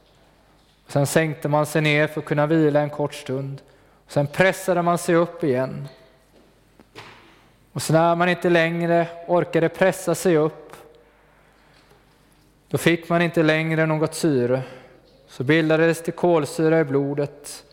Sen 0.87 1.07
sänkte 1.07 1.47
man 1.47 1.65
sig 1.65 1.81
ner 1.81 2.07
för 2.07 2.21
att 2.21 2.25
kunna 2.25 2.47
vila 2.47 2.79
en 2.79 2.89
kort 2.89 3.13
stund. 3.13 3.61
Sen 4.07 4.27
pressade 4.27 4.81
man 4.81 4.97
sig 4.97 5.15
upp 5.15 5.43
igen. 5.43 5.87
Och 7.71 7.81
så 7.81 7.93
när 7.93 8.15
man 8.15 8.29
inte 8.29 8.49
längre 8.49 9.07
orkade 9.27 9.69
pressa 9.69 10.15
sig 10.15 10.37
upp, 10.37 10.75
då 12.67 12.77
fick 12.77 13.09
man 13.09 13.21
inte 13.21 13.43
längre 13.43 13.85
något 13.85 14.15
syre. 14.15 14.61
Så 15.27 15.43
bildades 15.43 16.03
det 16.03 16.11
kolsyra 16.11 16.79
i 16.79 16.83
blodet, 16.83 17.63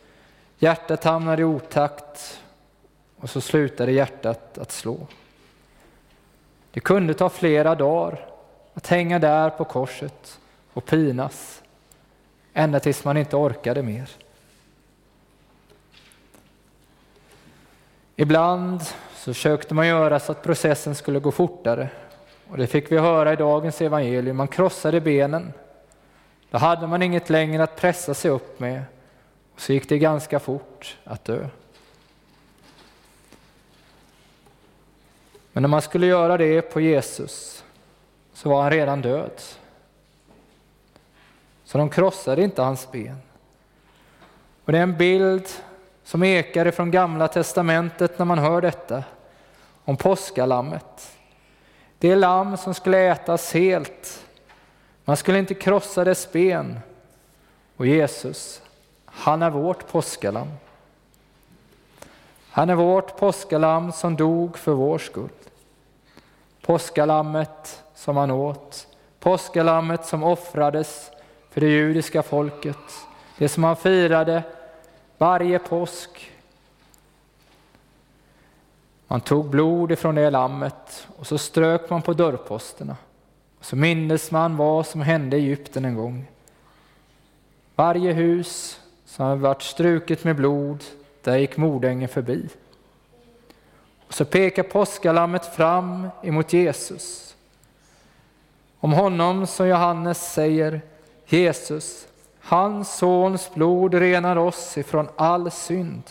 hjärtat 0.58 1.04
hamnade 1.04 1.42
i 1.42 1.44
otakt 1.44 2.40
och 3.16 3.30
så 3.30 3.40
slutade 3.40 3.92
hjärtat 3.92 4.58
att 4.58 4.72
slå. 4.72 5.06
Det 6.70 6.80
kunde 6.80 7.14
ta 7.14 7.28
flera 7.28 7.74
dagar 7.74 8.31
att 8.74 8.86
hänga 8.86 9.18
där 9.18 9.50
på 9.50 9.64
korset 9.64 10.40
och 10.72 10.84
pinas, 10.84 11.62
ända 12.54 12.80
tills 12.80 13.04
man 13.04 13.16
inte 13.16 13.36
orkade 13.36 13.82
mer. 13.82 14.10
Ibland 18.16 18.82
så 19.14 19.34
försökte 19.34 19.74
man 19.74 19.86
göra 19.86 20.20
så 20.20 20.32
att 20.32 20.42
processen 20.42 20.94
skulle 20.94 21.20
gå 21.20 21.30
fortare. 21.30 21.88
Och 22.48 22.56
det 22.58 22.66
fick 22.66 22.92
vi 22.92 22.98
höra 22.98 23.32
i 23.32 23.36
dagens 23.36 23.80
evangelium, 23.80 24.36
man 24.36 24.48
krossade 24.48 25.00
benen. 25.00 25.52
Då 26.50 26.58
hade 26.58 26.86
man 26.86 27.02
inget 27.02 27.30
längre 27.30 27.62
att 27.62 27.76
pressa 27.76 28.14
sig 28.14 28.30
upp 28.30 28.60
med 28.60 28.82
och 29.54 29.60
så 29.60 29.72
gick 29.72 29.88
det 29.88 29.98
ganska 29.98 30.40
fort 30.40 30.98
att 31.04 31.24
dö. 31.24 31.48
Men 35.52 35.62
när 35.62 35.68
man 35.68 35.82
skulle 35.82 36.06
göra 36.06 36.36
det 36.36 36.62
på 36.62 36.80
Jesus 36.80 37.61
så 38.42 38.48
var 38.48 38.62
han 38.62 38.70
redan 38.70 39.02
död. 39.02 39.40
Så 41.64 41.78
de 41.78 41.90
krossade 41.90 42.42
inte 42.42 42.62
hans 42.62 42.92
ben. 42.92 43.16
Och 44.64 44.72
det 44.72 44.78
är 44.78 44.82
en 44.82 44.96
bild 44.96 45.48
som 46.04 46.22
ekar 46.22 46.66
ifrån 46.66 46.90
gamla 46.90 47.28
testamentet 47.28 48.18
när 48.18 48.26
man 48.26 48.38
hör 48.38 48.60
detta, 48.60 49.04
om 49.84 49.96
påskalammet. 49.96 51.16
Det 51.98 52.16
lamm 52.16 52.56
som 52.56 52.74
skulle 52.74 52.98
ätas 52.98 53.54
helt, 53.54 54.26
man 55.04 55.16
skulle 55.16 55.38
inte 55.38 55.54
krossa 55.54 56.04
dess 56.04 56.32
ben. 56.32 56.78
Och 57.76 57.86
Jesus, 57.86 58.62
han 59.04 59.42
är 59.42 59.50
vårt 59.50 59.88
påskalamm. 59.88 60.52
Han 62.50 62.70
är 62.70 62.74
vårt 62.74 63.16
påskalamm 63.16 63.92
som 63.92 64.16
dog 64.16 64.58
för 64.58 64.72
vår 64.72 64.98
skull. 64.98 65.28
Påskalammet 66.62 67.82
som 68.02 68.16
han 68.16 68.30
åt, 68.30 68.86
påskalammet 69.20 70.06
som 70.06 70.22
offrades 70.22 71.10
för 71.50 71.60
det 71.60 71.68
judiska 71.68 72.22
folket, 72.22 72.76
det 73.38 73.48
som 73.48 73.64
han 73.64 73.76
firade 73.76 74.42
varje 75.18 75.58
påsk. 75.58 76.30
Man 79.06 79.20
tog 79.20 79.50
blod 79.50 79.92
ifrån 79.92 80.14
det 80.14 80.30
lammet 80.30 81.08
och 81.16 81.26
så 81.26 81.38
strök 81.38 81.90
man 81.90 82.02
på 82.02 82.12
dörrposterna. 82.12 82.96
Och 83.58 83.64
så 83.64 83.76
mindes 83.76 84.30
man 84.30 84.56
vad 84.56 84.86
som 84.86 85.00
hände 85.00 85.36
i 85.36 85.40
Egypten 85.40 85.84
en 85.84 85.94
gång. 85.94 86.26
Varje 87.74 88.12
hus 88.12 88.80
som 89.04 89.26
hade 89.26 89.40
varit 89.40 89.62
struket 89.62 90.24
med 90.24 90.36
blod, 90.36 90.84
där 91.22 91.36
gick 91.36 91.56
mordängen 91.56 92.08
förbi. 92.08 92.48
Och 94.06 94.14
så 94.14 94.24
pekar 94.24 94.62
påskalammet 94.62 95.46
fram 95.46 96.08
emot 96.22 96.52
Jesus. 96.52 97.32
Om 98.82 98.92
honom 98.92 99.46
som 99.46 99.68
Johannes 99.68 100.32
säger 100.32 100.80
Jesus, 101.26 102.08
Hans 102.40 102.96
sons 102.96 103.54
blod 103.54 103.94
renar 103.94 104.36
oss 104.36 104.78
ifrån 104.78 105.08
all 105.16 105.50
synd. 105.50 106.02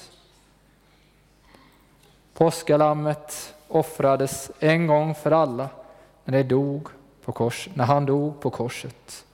Påskalammet 2.34 3.54
offrades 3.68 4.52
en 4.60 4.88
gång 4.88 5.16
för 5.16 5.32
alla 5.32 5.70
när, 6.24 6.38
det 6.38 6.44
dog 6.44 6.88
på 7.26 7.32
kors, 7.32 7.70
när 7.74 7.86
han 7.86 8.06
dog 8.06 8.40
på 8.40 8.50
korset. 8.50 9.26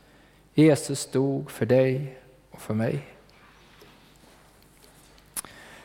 Jesus 0.53 1.11
dog 1.11 1.51
för 1.51 1.65
dig 1.65 2.17
och 2.51 2.61
för 2.61 2.73
mig. 2.73 2.99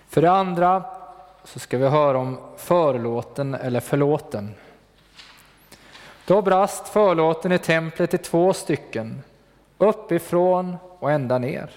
För 0.08 0.22
det 0.22 0.30
andra 0.30 0.84
så 1.44 1.58
ska 1.58 1.78
vi 1.78 1.88
höra 1.88 2.18
om 2.18 2.38
förlåten 2.56 3.54
eller 3.54 3.80
förlåten. 3.80 4.54
Då 6.26 6.42
brast 6.42 6.88
förlåten 6.88 7.52
i 7.52 7.58
templet 7.58 8.14
i 8.14 8.18
två 8.18 8.52
stycken, 8.52 9.22
uppifrån 9.78 10.76
och 10.98 11.10
ända 11.10 11.38
ner. 11.38 11.70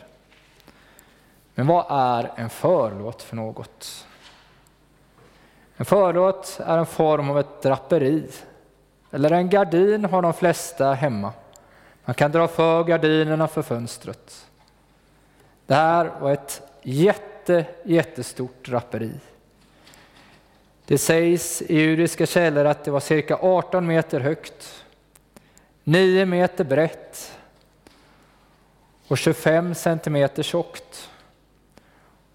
Men 1.56 1.68
vad 1.68 1.86
är 1.90 2.32
en 2.36 2.50
förlåt 2.50 3.22
för 3.22 3.36
något? 3.36 4.06
En 5.78 5.86
förlåt 5.86 6.60
är 6.66 6.78
en 6.78 6.86
form 6.86 7.30
av 7.30 7.40
ett 7.40 7.62
draperi, 7.62 8.28
eller 9.12 9.32
en 9.32 9.50
gardin 9.50 10.06
har 10.06 10.22
de 10.22 10.34
flesta 10.34 10.94
hemma. 10.94 11.34
Man 12.06 12.14
kan 12.14 12.32
dra 12.32 12.48
för 12.48 12.84
gardinerna 12.84 13.48
för 13.48 13.62
fönstret. 13.62 14.48
Det 15.66 15.74
här 15.74 16.12
var 16.20 16.32
ett 16.32 16.62
jätte, 16.82 17.66
jättestort 17.84 18.66
draperi. 18.66 19.12
Det 20.88 20.98
sägs 20.98 21.62
i 21.62 21.80
judiska 21.80 22.26
källor 22.26 22.66
att 22.66 22.84
det 22.84 22.92
var 22.92 23.00
cirka 23.00 23.38
18 23.42 23.88
meter 23.88 24.20
högt, 24.20 24.86
9 25.84 26.26
meter 26.26 26.64
brett 26.64 27.38
och 29.08 29.18
25 29.18 29.76
centimeter 29.76 30.44
tjockt. 30.44 31.10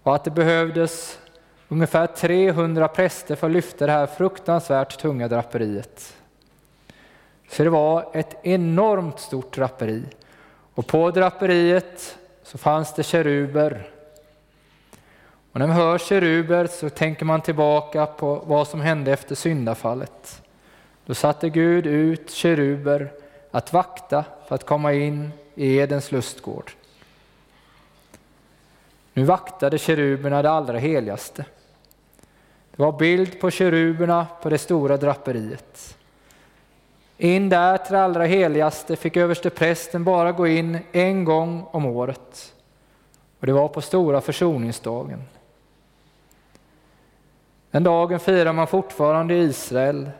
Och 0.03 0.15
att 0.15 0.23
det 0.23 0.31
behövdes 0.31 1.19
ungefär 1.67 2.07
300 2.07 2.87
präster 2.87 3.35
för 3.35 3.47
att 3.47 3.53
lyfta 3.53 3.85
det 3.85 3.91
här 3.91 4.07
fruktansvärt 4.07 4.99
tunga 4.99 5.27
draperiet. 5.27 6.17
Så 7.49 7.63
det 7.63 7.69
var 7.69 8.09
ett 8.13 8.35
enormt 8.43 9.19
stort 9.19 9.55
draperi. 9.55 10.03
Och 10.73 10.87
på 10.87 11.11
draperiet 11.11 12.17
så 12.43 12.57
fanns 12.57 12.95
det 12.95 13.03
keruber. 13.03 13.90
Och 15.51 15.59
när 15.59 15.67
man 15.67 15.75
hör 15.75 15.97
keruber 15.97 16.67
så 16.67 16.89
tänker 16.89 17.25
man 17.25 17.41
tillbaka 17.41 18.05
på 18.05 18.43
vad 18.45 18.67
som 18.67 18.81
hände 18.81 19.11
efter 19.11 19.35
syndafallet. 19.35 20.41
Då 21.05 21.13
satte 21.13 21.49
Gud 21.49 21.85
ut 21.85 22.31
keruber 22.31 23.11
att 23.51 23.73
vakta 23.73 24.25
för 24.47 24.55
att 24.55 24.65
komma 24.65 24.93
in 24.93 25.31
i 25.55 25.77
Edens 25.77 26.11
lustgård. 26.11 26.71
Nu 29.13 29.23
vaktade 29.23 29.77
keruberna 29.77 30.41
det 30.41 30.49
allra 30.51 30.77
heligaste. 30.77 31.45
Det 32.75 32.83
var 32.83 32.91
bild 32.91 33.39
på 33.39 33.51
keruberna 33.51 34.27
på 34.41 34.49
det 34.49 34.57
stora 34.57 34.97
draperiet. 34.97 35.97
In 37.17 37.49
där 37.49 37.77
till 37.77 37.93
det 37.93 38.03
allra 38.03 38.25
heligaste 38.25 38.95
fick 38.95 39.17
överste 39.17 39.49
prästen 39.49 40.03
bara 40.03 40.31
gå 40.31 40.47
in 40.47 40.79
en 40.91 41.23
gång 41.25 41.65
om 41.71 41.85
året. 41.85 42.53
Och 43.39 43.47
det 43.47 43.53
var 43.53 43.67
på 43.67 43.81
stora 43.81 44.21
försoningsdagen. 44.21 45.23
Den 47.71 47.83
dagen 47.83 48.19
firar 48.19 48.53
man 48.53 48.67
fortfarande 48.67 49.33
i 49.33 49.43
Israel. 49.43 50.11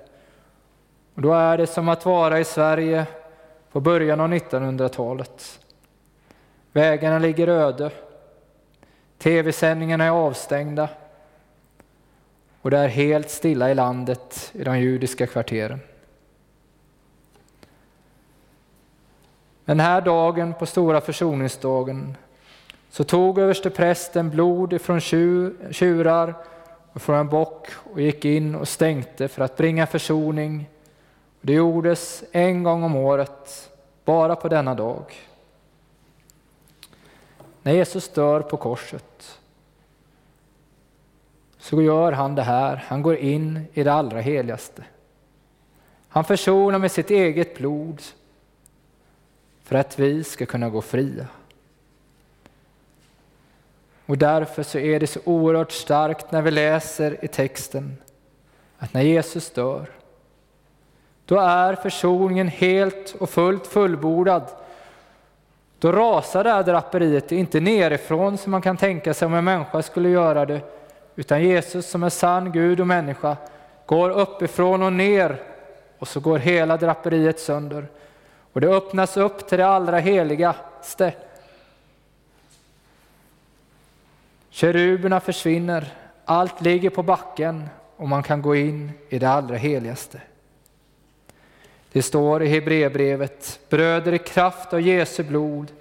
Och 1.16 1.22
då 1.22 1.34
är 1.34 1.58
det 1.58 1.68
som 1.68 1.89
att 1.89 2.06
vara 2.06 2.39
i 2.39 2.43
Sverige 2.43 3.06
på 3.72 3.80
början 3.80 4.20
av 4.20 4.34
1900-talet. 4.34 5.60
Vägarna 6.72 7.20
ligger 7.20 7.47
öde. 7.47 7.91
Tv-sändningarna 9.18 10.04
är 10.04 10.10
avstängda. 10.10 10.89
Och 12.62 12.72
det 12.72 12.78
är 12.78 12.88
helt 12.88 13.30
stilla 13.30 13.72
i 13.72 13.76
landet 13.76 14.52
i 14.54 14.64
de 14.64 14.80
judiska 14.80 15.28
kvarteren. 15.28 15.80
Den 19.66 19.80
här 19.80 20.02
dagen, 20.02 20.54
på 20.54 20.66
stora 20.66 21.02
försoningsdagen, 21.02 22.18
så 22.89 23.04
tog 23.04 23.39
översteprästen 23.39 24.30
blod 24.30 24.74
ifrån 24.74 24.99
tjurar 25.72 26.36
och 26.94 27.02
från 27.02 27.20
en 27.20 27.30
bock 27.30 27.68
och 27.94 28.02
gick 28.02 28.26
in 28.26 28.56
och 28.56 28.68
stänkte 28.68 29.28
för 29.28 29.44
att 29.44 29.58
bringa 29.58 29.88
försoning. 29.88 30.70
Det 31.42 31.54
gjordes 31.54 32.24
en 32.32 32.64
gång 32.64 32.84
om 32.84 32.96
året, 32.96 33.72
bara 34.06 34.36
på 34.36 34.48
denna 34.50 34.76
dag. 34.76 35.16
När 37.62 37.74
Jesus 37.74 38.10
dör 38.10 38.42
på 38.42 38.58
korset 38.58 39.39
så 41.58 41.82
gör 41.82 42.12
han 42.12 42.36
det 42.36 42.42
här, 42.42 42.86
han 42.88 43.02
går 43.02 43.16
in 43.16 43.66
i 43.74 43.84
det 43.84 43.94
allra 43.94 44.20
heligaste. 44.20 44.84
Han 46.08 46.24
försonar 46.24 46.80
med 46.80 46.92
sitt 46.92 47.10
eget 47.10 47.58
blod 47.58 48.02
för 49.64 49.76
att 49.76 50.00
vi 50.00 50.24
ska 50.24 50.46
kunna 50.46 50.70
gå 50.70 50.82
fria. 50.82 51.28
Och 54.12 54.18
därför 54.18 54.64
så 54.64 54.78
är 54.78 54.99
det 54.99 55.07
så 55.07 55.20
oerhört 55.24 55.72
starkt 55.72 56.32
när 56.32 56.41
vi 56.41 56.51
läser 56.51 57.26
i 57.26 57.28
texten 57.28 57.97
att 58.78 58.93
när 58.93 59.01
Jesus 59.01 59.51
dör, 59.51 59.86
då 61.26 61.39
är 61.39 61.76
försoningen 61.76 62.47
helt 62.47 63.16
och 63.20 63.30
fullt 63.30 63.68
fullbordad. 63.68 64.43
Då 65.80 65.91
rasar 65.91 66.43
det 66.43 66.49
här 66.49 66.64
draperiet 66.64 67.32
inte 67.32 67.59
nerifrån 67.59 68.38
som 68.38 68.51
man 68.51 68.62
kan 68.62 68.78
tänka 68.78 69.14
sig 69.14 69.26
om 69.26 69.34
en 69.34 69.43
människa 69.43 69.82
skulle 69.82 70.09
göra 70.09 70.45
det, 70.45 70.62
utan 71.16 71.43
Jesus 71.43 71.89
som 71.89 72.03
är 72.03 72.09
sann 72.09 72.51
Gud 72.51 72.80
och 72.80 72.88
människa 72.88 73.38
går 73.86 74.09
uppifrån 74.09 74.84
och 74.84 74.93
ner 74.93 75.41
och 75.99 76.07
så 76.07 76.20
går 76.20 76.38
hela 76.38 76.78
draperiet 76.78 77.39
sönder. 77.39 77.88
Och 78.53 78.62
det 78.62 78.68
öppnas 78.68 79.18
upp 79.18 79.47
till 79.47 79.57
det 79.57 79.68
allra 79.68 79.99
heligaste. 79.99 81.14
Keruberna 84.52 85.20
försvinner, 85.20 85.93
allt 86.26 86.62
ligger 86.62 86.89
på 86.89 87.04
backen 87.04 87.70
och 87.95 88.08
man 88.08 88.24
kan 88.24 88.41
gå 88.41 88.56
in 88.56 88.91
i 89.10 89.20
det 89.20 89.30
allra 89.30 89.56
heligaste. 89.56 90.22
Det 91.91 92.02
står 92.02 92.43
i 92.43 92.47
Hebreerbrevet, 92.47 93.60
bröder 93.70 94.14
i 94.14 94.18
kraft 94.18 94.74
av 94.74 94.82
Jesu 94.82 95.24
blod 95.24 95.72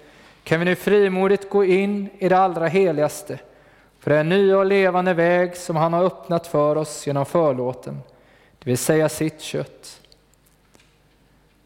kan 0.43 0.59
vi 0.59 0.65
nu 0.65 0.75
frimodigt 0.75 1.49
gå 1.49 1.65
in 1.65 2.09
i 2.19 2.29
det 2.29 2.37
allra 2.37 2.67
heligaste, 2.67 3.39
för 3.99 4.09
det 4.09 4.15
är 4.15 4.21
en 4.21 4.29
ny 4.29 4.53
och 4.53 4.65
levande 4.65 5.13
väg 5.13 5.57
som 5.57 5.75
han 5.75 5.93
har 5.93 6.03
öppnat 6.03 6.47
för 6.47 6.75
oss 6.75 7.07
genom 7.07 7.25
förlåten, 7.25 7.99
det 8.59 8.69
vill 8.69 8.77
säga 8.77 9.09
sitt 9.09 9.41
kött. 9.41 10.01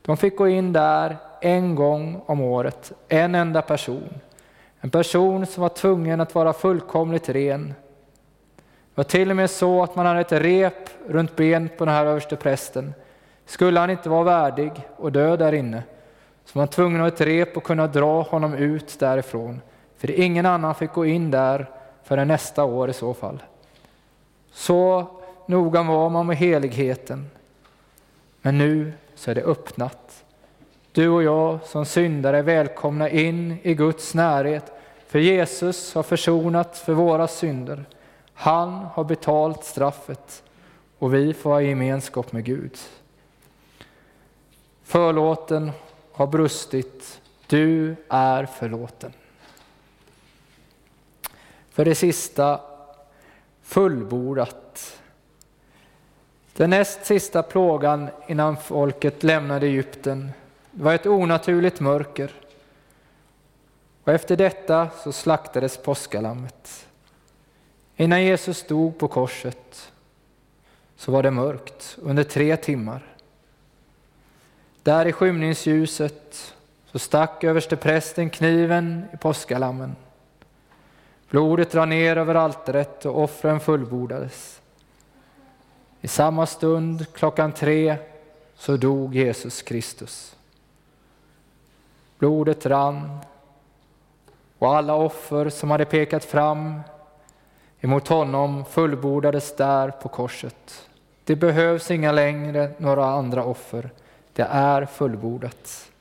De 0.01 0.18
fick 0.18 0.36
gå 0.38 0.47
in 0.47 0.74
där 0.74 1.18
en 1.41 1.76
gång 1.76 2.22
om 2.26 2.41
året, 2.41 2.91
en 3.08 3.36
enda 3.36 3.62
person. 3.62 4.14
En 4.86 4.91
person 4.91 5.45
som 5.45 5.61
var 5.61 5.69
tvungen 5.69 6.21
att 6.21 6.36
vara 6.36 6.53
fullkomligt 6.53 7.29
ren. 7.29 7.73
Det 8.55 8.63
var 8.95 9.03
till 9.03 9.29
och 9.29 9.36
med 9.36 9.49
så 9.49 9.83
att 9.83 9.95
man 9.95 10.05
hade 10.05 10.19
ett 10.19 10.31
rep 10.31 10.89
runt 11.07 11.36
benet 11.36 11.77
på 11.77 11.86
den 11.86 11.93
här 11.93 12.05
överste 12.05 12.36
prästen. 12.36 12.93
Skulle 13.45 13.79
han 13.79 13.89
inte 13.89 14.09
vara 14.09 14.23
värdig 14.23 14.71
och 14.95 15.11
dö 15.11 15.38
där 15.38 15.53
inne, 15.53 15.83
så 16.45 16.59
var 16.59 16.61
man 16.61 16.67
tvungen 16.67 17.01
att 17.01 17.03
ha 17.03 17.07
ett 17.07 17.27
rep 17.27 17.57
och 17.57 17.63
kunna 17.63 17.88
dra 17.88 18.21
honom 18.21 18.53
ut 18.53 18.99
därifrån. 18.99 19.61
För 19.97 20.19
ingen 20.19 20.45
annan 20.45 20.75
fick 20.75 20.93
gå 20.93 21.05
in 21.05 21.31
där 21.31 21.69
förrän 22.03 22.27
nästa 22.27 22.63
år 22.63 22.89
i 22.89 22.93
så 22.93 23.13
fall. 23.13 23.43
Så 24.51 25.07
noga 25.45 25.83
var 25.83 26.09
man 26.09 26.27
med 26.27 26.38
heligheten. 26.38 27.29
Men 28.41 28.57
nu 28.57 28.93
så 29.15 29.31
är 29.31 29.36
det 29.36 29.43
öppnat. 29.43 30.23
Du 30.91 31.09
och 31.09 31.23
jag 31.23 31.59
som 31.63 31.86
syndare 31.86 32.38
är 32.38 32.43
välkomna 32.43 33.09
in 33.09 33.57
i 33.63 33.73
Guds 33.73 34.13
närhet, 34.13 34.71
för 35.16 35.20
Jesus 35.20 35.93
har 35.93 36.03
försonat 36.03 36.78
för 36.78 36.93
våra 36.93 37.28
synder. 37.28 37.86
Han 38.34 38.70
har 38.74 39.03
betalt 39.03 39.63
straffet 39.63 40.43
och 40.99 41.13
vi 41.13 41.34
får 41.34 41.49
ha 41.49 41.61
gemenskap 41.61 42.32
med 42.32 42.43
Gud. 42.43 42.78
Förlåten 44.84 45.72
har 46.11 46.28
brustit, 46.28 47.22
du 47.47 47.95
är 48.09 48.45
förlåten. 48.45 49.13
För 51.72 51.86
det 51.86 51.95
sista, 51.95 52.61
fullbordat. 53.63 54.99
Den 56.53 56.70
näst 56.70 57.05
sista 57.05 57.43
plågan 57.43 58.09
innan 58.28 58.57
folket 58.57 59.24
lämnade 59.24 59.68
Egypten 59.68 60.32
var 60.72 60.93
ett 60.93 61.05
onaturligt 61.05 61.80
mörker. 61.80 62.32
Och 64.06 64.14
efter 64.14 64.36
detta 64.36 64.89
så 65.03 65.12
slaktades 65.12 65.78
påskalammet. 65.78 66.88
Innan 67.95 68.24
Jesus 68.24 68.58
stod 68.58 68.97
på 68.97 69.08
korset 69.08 69.91
så 70.95 71.12
var 71.12 71.24
det 71.24 71.32
mörkt 71.32 71.97
under 72.01 72.24
tre 72.24 72.58
timmar. 72.58 73.03
Där 74.84 75.06
i 75.06 75.12
skymningsljuset 75.12 76.53
så 76.91 76.99
stack 76.99 77.43
översteprästen 77.43 78.30
kniven 78.30 79.06
i 79.14 79.18
påskalammen. 79.18 79.95
Blodet 81.30 81.76
rann 81.76 81.89
ner 81.89 82.18
över 82.18 82.36
altaret 82.36 83.06
och 83.06 83.24
offren 83.24 83.60
fullbordades. 83.60 84.62
I 86.01 86.08
samma 86.08 86.45
stund, 86.45 87.06
klockan 87.14 87.51
tre, 87.51 87.97
så 88.56 88.78
dog 88.78 89.16
Jesus 89.16 89.62
Kristus. 89.62 90.36
Blodet 92.20 92.66
rann 92.66 93.20
och 94.66 94.76
alla 94.76 94.95
offer 94.95 95.49
som 95.49 95.72
hade 95.72 95.86
pekat 95.86 96.26
fram 96.26 96.80
emot 97.82 98.07
honom 98.07 98.66
fullbordades 98.66 99.55
där 99.55 99.91
på 99.91 100.09
korset. 100.09 100.88
Det 101.24 101.36
behövs 101.36 101.91
inga 101.91 102.11
längre 102.11 102.72
några 102.78 103.05
andra 103.05 103.43
offer. 103.43 103.89
Det 104.34 104.41
är 104.41 104.86
fullbordat. 104.86 105.91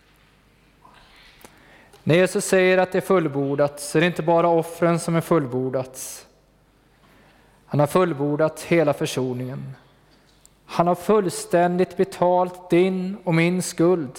När 2.02 2.14
Jesus 2.14 2.44
säger 2.44 2.78
att 2.78 2.92
det 2.92 2.98
är 2.98 3.02
fullbordat 3.02 3.80
så 3.80 3.98
är 3.98 4.00
det 4.00 4.06
inte 4.06 4.22
bara 4.22 4.48
offren 4.48 4.98
som 4.98 5.16
är 5.16 5.20
fullbordats. 5.20 6.26
Han 7.66 7.80
har 7.80 7.86
fullbordat 7.86 8.60
hela 8.60 8.92
försoningen. 8.92 9.74
Han 10.66 10.86
har 10.86 10.94
fullständigt 10.94 11.96
betalt 11.96 12.70
din 12.70 13.16
och 13.24 13.34
min 13.34 13.62
skuld, 13.62 14.18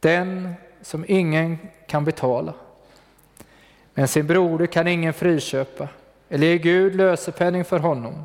den 0.00 0.54
som 0.82 1.04
ingen 1.08 1.58
kan 1.86 2.04
betala. 2.04 2.54
Men 3.94 4.08
sin 4.08 4.26
broder 4.26 4.66
kan 4.66 4.88
ingen 4.88 5.12
friköpa 5.12 5.88
eller 6.28 6.46
ge 6.46 6.58
Gud 6.58 6.96
lösepenning 6.96 7.64
för 7.64 7.78
honom. 7.78 8.24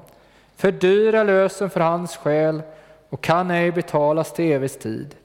Fördyra 0.55 1.23
lösen 1.23 1.69
för 1.69 1.79
hans 1.79 2.17
själ 2.17 2.61
och 3.09 3.21
kan 3.21 3.51
ej 3.51 3.71
betalas 3.71 4.33
till 4.33 4.51
evig 4.51 4.79
tid. 4.79 5.15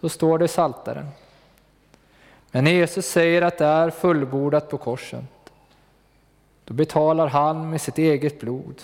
Så 0.00 0.08
står 0.08 0.38
det 0.38 0.44
i 0.44 0.48
Saltaren. 0.48 1.08
Men 2.50 2.64
när 2.64 2.70
Jesus 2.70 3.06
säger 3.06 3.42
att 3.42 3.58
det 3.58 3.64
är 3.64 3.90
fullbordat 3.90 4.70
på 4.70 4.78
korset, 4.78 5.24
då 6.64 6.74
betalar 6.74 7.26
han 7.26 7.70
med 7.70 7.80
sitt 7.80 7.98
eget 7.98 8.40
blod 8.40 8.82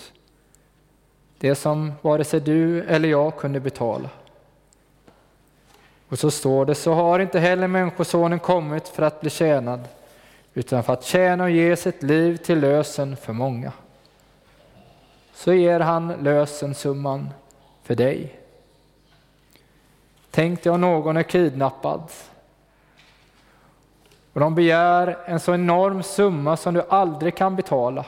det 1.39 1.55
som 1.55 1.93
vare 2.01 2.23
sig 2.23 2.39
du 2.39 2.83
eller 2.83 3.09
jag 3.09 3.37
kunde 3.37 3.59
betala. 3.59 4.09
Och 6.09 6.19
så 6.19 6.31
står 6.31 6.65
det, 6.65 6.75
så 6.75 6.93
har 6.93 7.19
inte 7.19 7.39
heller 7.39 7.67
Människosonen 7.67 8.39
kommit 8.39 8.87
för 8.87 9.03
att 9.03 9.21
bli 9.21 9.29
tjänad, 9.29 9.79
utan 10.59 10.83
för 10.83 10.93
att 10.93 11.03
tjäna 11.03 11.43
och 11.43 11.49
ge 11.49 11.75
sitt 11.75 12.03
liv 12.03 12.37
till 12.37 12.59
lösen 12.59 13.17
för 13.17 13.33
många. 13.33 13.71
så 15.33 15.53
ger 15.53 15.79
han 15.79 16.13
lösensumman 16.21 17.29
för 17.83 17.95
dig. 17.95 18.39
Tänk 20.31 20.63
dig 20.63 20.71
om 20.71 20.81
någon 20.81 21.17
är 21.17 21.23
kidnappad 21.23 22.01
och 24.33 24.39
de 24.39 24.55
begär 24.55 25.17
en 25.25 25.39
så 25.39 25.53
enorm 25.53 26.03
summa 26.03 26.57
som 26.57 26.73
du 26.73 26.83
aldrig 26.89 27.35
kan 27.35 27.55
betala. 27.55 28.05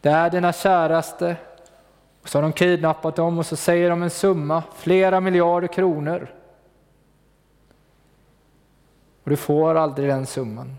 Det 0.00 0.10
är 0.10 0.30
dina 0.30 0.52
käraste 0.52 1.36
och 2.22 2.28
så 2.28 2.38
har 2.38 2.42
de 2.42 2.52
kidnappat 2.52 3.16
dem 3.16 3.38
och 3.38 3.46
så 3.46 3.56
säger 3.56 3.90
de 3.90 4.02
en 4.02 4.10
summa, 4.10 4.62
flera 4.76 5.20
miljarder 5.20 5.68
kronor. 5.68 6.41
Och 9.24 9.30
du 9.30 9.36
får 9.36 9.74
aldrig 9.74 10.08
den 10.08 10.26
summan. 10.26 10.76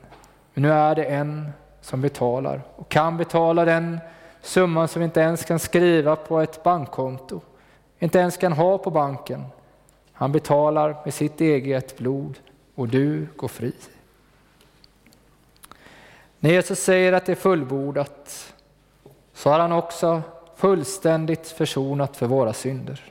Men 0.53 0.61
nu 0.61 0.71
är 0.71 0.95
det 0.95 1.03
en 1.03 1.51
som 1.81 2.01
betalar 2.01 2.61
och 2.75 2.89
kan 2.89 3.17
betala 3.17 3.65
den 3.65 3.99
summan 4.41 4.87
som 4.87 4.99
vi 4.99 5.05
inte 5.05 5.19
ens 5.19 5.45
kan 5.45 5.59
skriva 5.59 6.15
på 6.15 6.39
ett 6.39 6.63
bankkonto, 6.63 7.41
inte 7.99 8.19
ens 8.19 8.37
kan 8.37 8.53
ha 8.53 8.77
på 8.77 8.89
banken. 8.89 9.43
Han 10.13 10.31
betalar 10.31 10.97
med 11.03 11.13
sitt 11.13 11.41
eget 11.41 11.97
blod 11.97 12.39
och 12.75 12.87
du 12.87 13.27
går 13.35 13.47
fri. 13.47 13.73
När 16.39 16.49
Jesus 16.49 16.79
säger 16.79 17.13
att 17.13 17.25
det 17.25 17.31
är 17.31 17.35
fullbordat 17.35 18.53
så 19.33 19.49
har 19.49 19.59
han 19.59 19.71
också 19.71 20.21
fullständigt 20.55 21.47
försonat 21.47 22.17
för 22.17 22.27
våra 22.27 22.53
synder. 22.53 23.03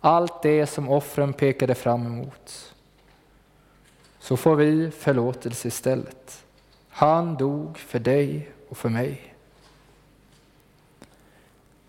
Allt 0.00 0.42
det 0.42 0.66
som 0.66 0.88
offren 0.88 1.32
pekade 1.32 1.74
fram 1.74 2.06
emot. 2.06 2.73
Så 4.24 4.36
får 4.36 4.56
vi 4.56 4.90
förlåtelse 4.90 5.68
istället. 5.68 6.44
Han 6.88 7.34
dog 7.36 7.78
för 7.78 7.98
dig 7.98 8.50
och 8.68 8.76
för 8.76 8.88
mig. 8.88 9.34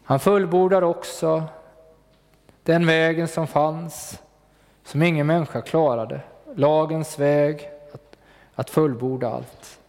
Han 0.04 0.20
fullbordar 0.20 0.82
också 0.82 1.44
den 2.64 2.86
vägen 2.86 3.28
som 3.28 3.48
fanns, 3.48 4.22
som 4.84 5.04
ingen 5.04 5.28
människa 5.28 5.62
klarade. 5.62 6.22
Lagens 6.56 7.20
väg 7.20 7.70
att, 7.94 8.18
att 8.56 8.70
fullborda 8.70 9.30
allt. 9.30 9.80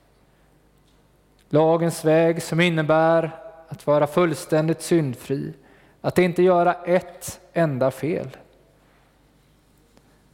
Lagens 1.48 2.04
väg 2.04 2.42
som 2.42 2.60
innebär 2.60 3.30
att 3.68 3.86
vara 3.86 4.06
fullständigt 4.06 4.82
syndfri, 4.82 5.52
att 6.00 6.18
inte 6.18 6.42
göra 6.42 6.74
ett 6.74 7.40
enda 7.52 7.90
fel. 7.90 8.36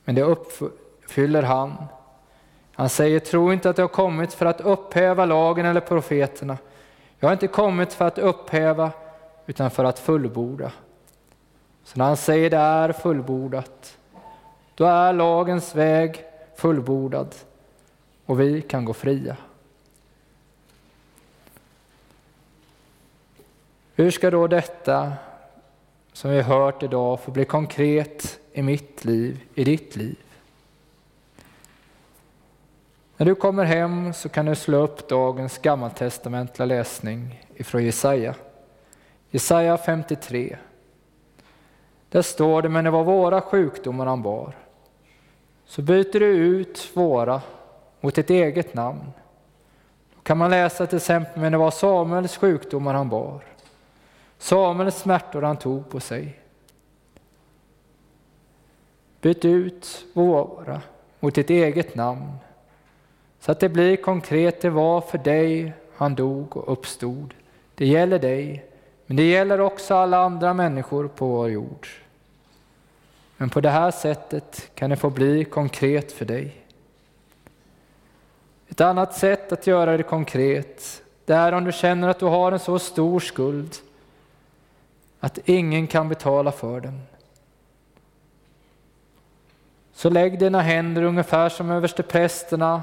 Men 0.04 0.14
det 0.14 0.22
uppfyller 0.22 1.42
han. 1.42 1.74
Han 2.72 2.88
säger, 2.88 3.20
tro 3.20 3.52
inte 3.52 3.70
att 3.70 3.78
jag 3.78 3.84
har 3.84 3.88
kommit 3.88 4.34
för 4.34 4.46
att 4.46 4.60
upphäva 4.60 5.24
lagen 5.24 5.66
eller 5.66 5.80
profeterna. 5.80 6.58
Jag 7.18 7.28
har 7.28 7.32
inte 7.32 7.46
kommit 7.46 7.92
för 7.92 8.04
att 8.04 8.18
upphäva, 8.18 8.90
utan 9.46 9.70
för 9.70 9.84
att 9.84 9.98
fullborda. 9.98 10.72
Så 11.84 11.98
när 11.98 12.04
han 12.04 12.16
säger 12.16 12.50
det 12.50 12.56
är 12.56 12.92
fullbordat, 12.92 13.98
då 14.74 14.84
är 14.84 15.12
lagens 15.12 15.74
väg 15.74 16.24
fullbordad 16.56 17.34
och 18.26 18.40
vi 18.40 18.62
kan 18.62 18.84
gå 18.84 18.92
fria. 18.92 19.36
Hur 23.94 24.10
ska 24.10 24.30
då 24.30 24.46
detta 24.46 25.12
som 26.12 26.30
vi 26.30 26.40
har 26.40 26.58
hört 26.58 26.82
idag 26.82 27.20
få 27.20 27.30
bli 27.30 27.44
konkret 27.44 28.38
i 28.52 28.62
mitt 28.62 29.04
liv, 29.04 29.40
i 29.54 29.64
ditt 29.64 29.96
liv? 29.96 30.16
När 33.16 33.26
du 33.26 33.34
kommer 33.34 33.64
hem 33.64 34.12
så 34.12 34.28
kan 34.28 34.46
du 34.46 34.54
slå 34.54 34.78
upp 34.78 35.08
dagens 35.08 35.58
gammaltestamentliga 35.58 36.66
läsning 36.66 37.44
ifrån 37.54 37.84
Jesaja. 37.84 38.34
Jesaja 39.30 39.76
53. 39.76 40.56
Där 42.08 42.22
står 42.22 42.62
det, 42.62 42.68
men 42.68 42.84
det 42.84 42.90
var 42.90 43.04
våra 43.04 43.40
sjukdomar 43.40 44.06
han 44.06 44.22
bar. 44.22 44.56
Så 45.64 45.82
byter 45.82 46.20
du 46.20 46.26
ut 46.26 46.90
våra 46.94 47.42
mot 48.00 48.18
ett 48.18 48.30
eget 48.30 48.74
namn. 48.74 49.12
Då 50.14 50.20
kan 50.22 50.38
man 50.38 50.50
läsa 50.50 50.86
till 50.86 50.96
exempel, 50.96 51.40
men 51.40 51.52
det 51.52 51.58
var 51.58 51.70
Samuels 51.70 52.36
sjukdomar 52.36 52.94
han 52.94 53.08
bar. 53.08 53.44
Samuels 54.38 54.96
smärtor 54.96 55.42
han 55.42 55.56
tog 55.56 55.90
på 55.90 56.00
sig. 56.00 56.40
Byt 59.20 59.44
ut 59.44 60.04
våra 60.12 60.80
mot 61.20 61.38
ett 61.38 61.50
eget 61.50 61.94
namn 61.94 62.32
så 63.42 63.52
att 63.52 63.60
det 63.60 63.68
blir 63.68 63.96
konkret, 63.96 64.60
det 64.60 64.70
var 64.70 65.00
för 65.00 65.18
dig 65.18 65.72
han 65.96 66.14
dog 66.14 66.56
och 66.56 66.72
uppstod. 66.72 67.34
Det 67.74 67.86
gäller 67.86 68.18
dig, 68.18 68.64
men 69.06 69.16
det 69.16 69.30
gäller 69.30 69.60
också 69.60 69.94
alla 69.94 70.18
andra 70.18 70.54
människor 70.54 71.08
på 71.08 71.26
vår 71.26 71.50
jord. 71.50 71.88
Men 73.36 73.50
på 73.50 73.60
det 73.60 73.70
här 73.70 73.90
sättet 73.90 74.70
kan 74.74 74.90
det 74.90 74.96
få 74.96 75.10
bli 75.10 75.44
konkret 75.44 76.12
för 76.12 76.24
dig. 76.24 76.56
Ett 78.68 78.80
annat 78.80 79.14
sätt 79.14 79.52
att 79.52 79.66
göra 79.66 79.96
det 79.96 80.02
konkret, 80.02 81.02
det 81.24 81.34
är 81.34 81.52
om 81.52 81.64
du 81.64 81.72
känner 81.72 82.08
att 82.08 82.18
du 82.18 82.26
har 82.26 82.52
en 82.52 82.58
så 82.58 82.78
stor 82.78 83.20
skuld 83.20 83.76
att 85.20 85.38
ingen 85.44 85.86
kan 85.86 86.08
betala 86.08 86.52
för 86.52 86.80
den. 86.80 87.00
Så 89.92 90.10
lägg 90.10 90.38
dina 90.38 90.60
händer 90.60 91.02
ungefär 91.02 91.48
som 91.48 91.70
översteprästerna 91.70 92.82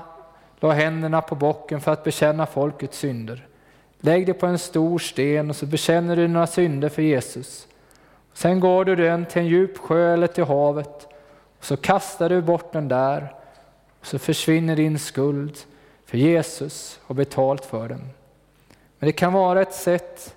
la 0.60 0.72
händerna 0.72 1.22
på 1.22 1.36
bocken 1.36 1.82
för 1.82 1.92
att 1.92 2.04
bekänna 2.04 2.46
folkets 2.46 2.98
synder. 2.98 3.48
Lägg 4.00 4.26
dig 4.26 4.34
på 4.36 4.46
en 4.46 4.60
stor 4.60 5.00
sten 5.00 5.50
och 5.50 5.56
så 5.56 5.66
bekänner 5.66 6.16
du 6.16 6.22
dina 6.22 6.48
synder 6.48 6.90
för 6.90 7.02
Jesus. 7.02 7.68
Sen 8.34 8.60
går 8.60 8.86
du 8.86 8.96
den 8.96 9.26
till 9.26 9.42
en 9.42 9.48
djup 9.48 9.78
sjö 9.78 10.14
eller 10.14 10.28
till 10.28 10.44
havet 10.44 11.08
och 11.60 11.66
så 11.66 11.78
kastar 11.78 12.30
du 12.30 12.42
bort 12.42 12.74
den 12.74 12.88
där 12.88 13.34
och 14.00 14.06
så 14.06 14.20
försvinner 14.20 14.76
din 14.76 15.00
skuld 15.00 15.58
för 16.06 16.18
Jesus 16.18 17.00
har 17.04 17.16
betalt 17.16 17.66
för 17.66 17.90
den. 17.90 18.10
Men 19.00 19.08
det 19.08 19.12
kan 19.12 19.34
vara 19.34 19.62
ett 19.62 19.74
sätt 19.74 20.36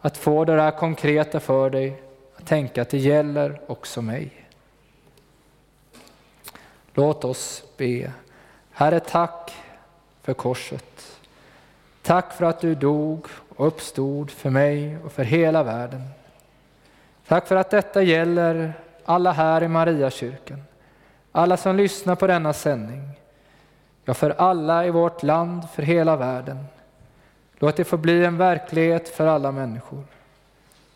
att 0.00 0.16
få 0.16 0.44
det 0.44 0.56
där 0.56 0.70
konkreta 0.70 1.40
för 1.40 1.70
dig, 1.70 2.02
att 2.36 2.46
tänka 2.46 2.82
att 2.82 2.90
det 2.90 2.98
gäller 2.98 3.60
också 3.66 4.02
mig. 4.02 4.30
Låt 6.94 7.24
oss 7.24 7.64
be. 7.76 8.12
Herre, 8.78 9.00
tack 9.00 9.54
för 10.22 10.34
korset. 10.34 11.18
Tack 12.02 12.32
för 12.32 12.44
att 12.44 12.60
du 12.60 12.74
dog 12.74 13.26
och 13.56 13.66
uppstod 13.66 14.30
för 14.30 14.50
mig 14.50 14.98
och 15.04 15.12
för 15.12 15.24
hela 15.24 15.62
världen. 15.62 16.02
Tack 17.26 17.46
för 17.46 17.56
att 17.56 17.70
detta 17.70 18.02
gäller 18.02 18.72
alla 19.04 19.32
här 19.32 19.62
i 19.62 19.68
Mariakyrkan, 19.68 20.62
alla 21.32 21.56
som 21.56 21.76
lyssnar 21.76 22.14
på 22.14 22.26
denna 22.26 22.52
sändning, 22.52 23.10
ja, 24.04 24.14
för 24.14 24.30
alla 24.30 24.86
i 24.86 24.90
vårt 24.90 25.22
land, 25.22 25.70
för 25.70 25.82
hela 25.82 26.16
världen. 26.16 26.64
Låt 27.58 27.76
det 27.76 27.84
få 27.84 27.96
bli 27.96 28.24
en 28.24 28.38
verklighet 28.38 29.08
för 29.08 29.26
alla 29.26 29.52
människor. 29.52 30.04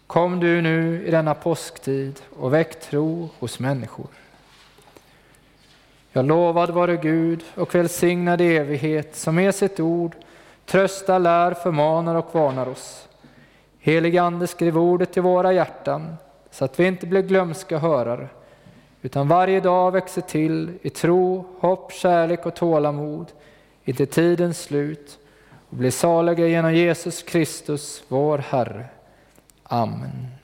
Kom 0.06 0.40
du 0.40 0.62
nu 0.62 1.06
i 1.06 1.10
denna 1.10 1.34
påsktid 1.34 2.20
och 2.36 2.54
väck 2.54 2.80
tro 2.80 3.28
hos 3.38 3.58
människor. 3.58 4.19
Jag 6.12 6.24
lovad 6.24 6.70
vare 6.70 6.96
Gud 6.96 7.44
och 7.54 7.74
välsignad 7.74 8.40
evighet 8.40 9.16
som 9.16 9.34
med 9.34 9.54
sitt 9.54 9.80
ord 9.80 10.16
tröstar, 10.66 11.18
lär, 11.18 11.54
förmanar 11.54 12.14
och 12.14 12.34
varnar 12.34 12.68
oss. 12.68 13.08
Helig 13.78 14.18
Ande, 14.18 14.46
skriv 14.46 14.78
ordet 14.78 15.16
i 15.16 15.20
våra 15.20 15.52
hjärtan 15.52 16.16
så 16.50 16.64
att 16.64 16.80
vi 16.80 16.86
inte 16.86 17.06
blir 17.06 17.22
glömska 17.22 17.78
hörare 17.78 18.28
utan 19.02 19.28
varje 19.28 19.60
dag 19.60 19.90
växer 19.90 20.22
till 20.22 20.78
i 20.82 20.90
tro, 20.90 21.44
hopp, 21.60 21.92
kärlek 21.92 22.46
och 22.46 22.54
tålamod 22.54 23.26
intill 23.84 24.06
tidens 24.06 24.62
slut 24.62 25.18
och 25.70 25.76
blir 25.76 25.90
saliga 25.90 26.46
genom 26.46 26.74
Jesus 26.74 27.22
Kristus, 27.22 28.02
vår 28.08 28.38
Herre. 28.38 28.84
Amen. 29.62 30.39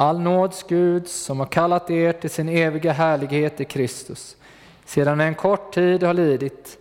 All 0.00 0.20
nåds 0.20 0.62
Gud 0.62 1.08
som 1.08 1.38
har 1.38 1.46
kallat 1.46 1.90
er 1.90 2.12
till 2.12 2.30
sin 2.30 2.48
eviga 2.48 2.92
härlighet 2.92 3.60
i 3.60 3.64
Kristus, 3.64 4.36
sedan 4.84 5.20
en 5.20 5.34
kort 5.34 5.74
tid 5.74 6.02
har 6.02 6.14
lidit, 6.14 6.78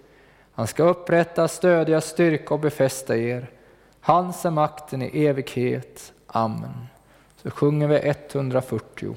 han 0.53 0.68
ska 0.68 0.84
upprätta, 0.84 1.47
stödja, 1.47 2.01
styrka 2.01 2.53
och 2.53 2.59
befästa 2.59 3.18
er. 3.18 3.49
Hans 4.01 4.45
är 4.45 4.51
makten 4.51 5.01
i 5.01 5.26
evighet. 5.26 6.13
Amen. 6.28 6.88
Så 7.43 7.49
sjunger 7.49 7.88
vi 7.88 8.13
140. 8.34 9.15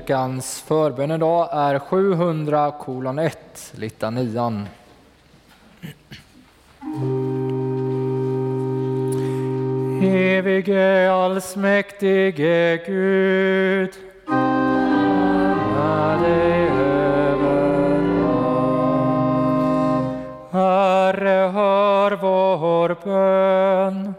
Kyrkans 0.00 0.60
förbön 0.60 1.10
idag 1.10 1.48
är 1.52 1.78
700 1.78 2.72
kolon 2.80 3.18
1, 3.18 3.72
litanian. 3.76 4.66
Evige 10.02 11.12
allsmäktige 11.12 12.76
Gud, 12.86 13.90
alla 15.58 16.16
dig 16.22 16.68
över 16.68 18.00
Herre, 20.52 21.50
hör 21.50 22.12
vår 22.12 22.96
bön. 23.04 24.09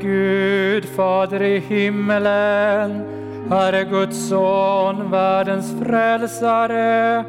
Gud, 0.00 0.84
Fader 0.96 1.42
i 1.42 1.60
himmelen, 1.60 3.04
Herre 3.50 3.84
Guds 3.84 4.28
son, 4.28 5.10
världens 5.10 5.74
frälsare, 5.82 7.24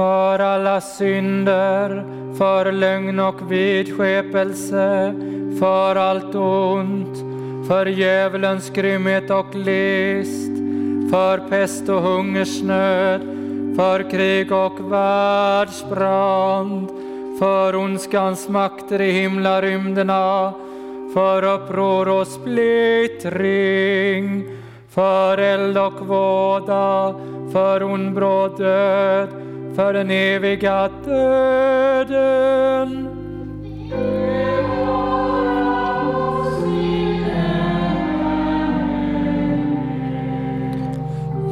För 0.00 0.38
alla 0.38 0.80
synder, 0.80 2.04
för 2.38 2.72
lögn 2.72 3.20
och 3.20 3.52
vidskepelse, 3.52 5.14
för 5.58 5.96
allt 5.96 6.34
ont, 6.34 7.18
för 7.68 7.86
djävulens 7.86 8.70
grymhet 8.70 9.30
och 9.30 9.54
list, 9.54 10.52
för 11.10 11.38
pest 11.48 11.88
och 11.88 12.02
hungersnöd, 12.02 13.20
för 13.76 14.10
krig 14.10 14.52
och 14.52 14.92
världsbrand, 14.92 16.88
för 17.38 17.76
ondskans 17.76 18.48
makter 18.48 19.00
i 19.00 19.12
himlarymderna, 19.12 20.52
för 21.14 21.44
uppror 21.44 22.08
och 22.08 22.26
splittring, 22.26 23.64
för 24.90 25.38
eld 25.38 25.78
och 25.78 26.06
våda, 26.06 27.14
för 27.52 27.82
ond 27.82 28.14
bråd 28.14 28.58
död, 28.58 29.49
för 29.80 29.92
den 29.92 30.10
eviga 30.10 30.88
döden. 31.04 32.28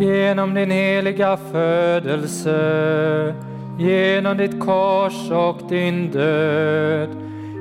Genom 0.01 0.55
din 0.55 0.70
heliga 0.70 1.37
födelse, 1.37 3.35
genom 3.79 4.37
ditt 4.37 4.61
kors 4.61 5.31
och 5.31 5.61
din 5.68 6.11
död, 6.11 7.09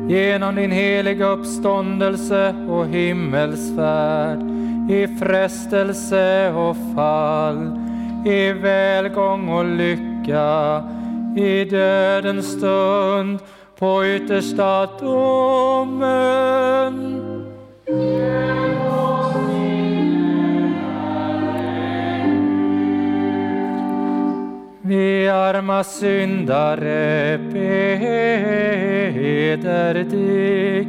genom 0.07 0.55
din 0.55 0.71
heliga 0.71 1.25
uppståndelse 1.27 2.55
och 2.69 2.87
himmelsfärd, 2.87 4.39
i 4.91 5.07
frestelse 5.19 6.53
och 6.53 6.77
fall, 6.95 7.79
i 8.25 8.53
välgång 8.53 9.49
och 9.49 9.65
lycka 9.65 10.16
verka 10.27 10.83
i 11.35 11.65
dödens 11.65 12.51
stund 12.51 13.39
på 13.79 14.05
yttersta 14.05 14.85
domen. 14.99 16.33
Vi 24.81 25.27
arma 25.29 25.83
syndare 25.83 27.37
beder 27.53 28.73
dig 29.93 30.87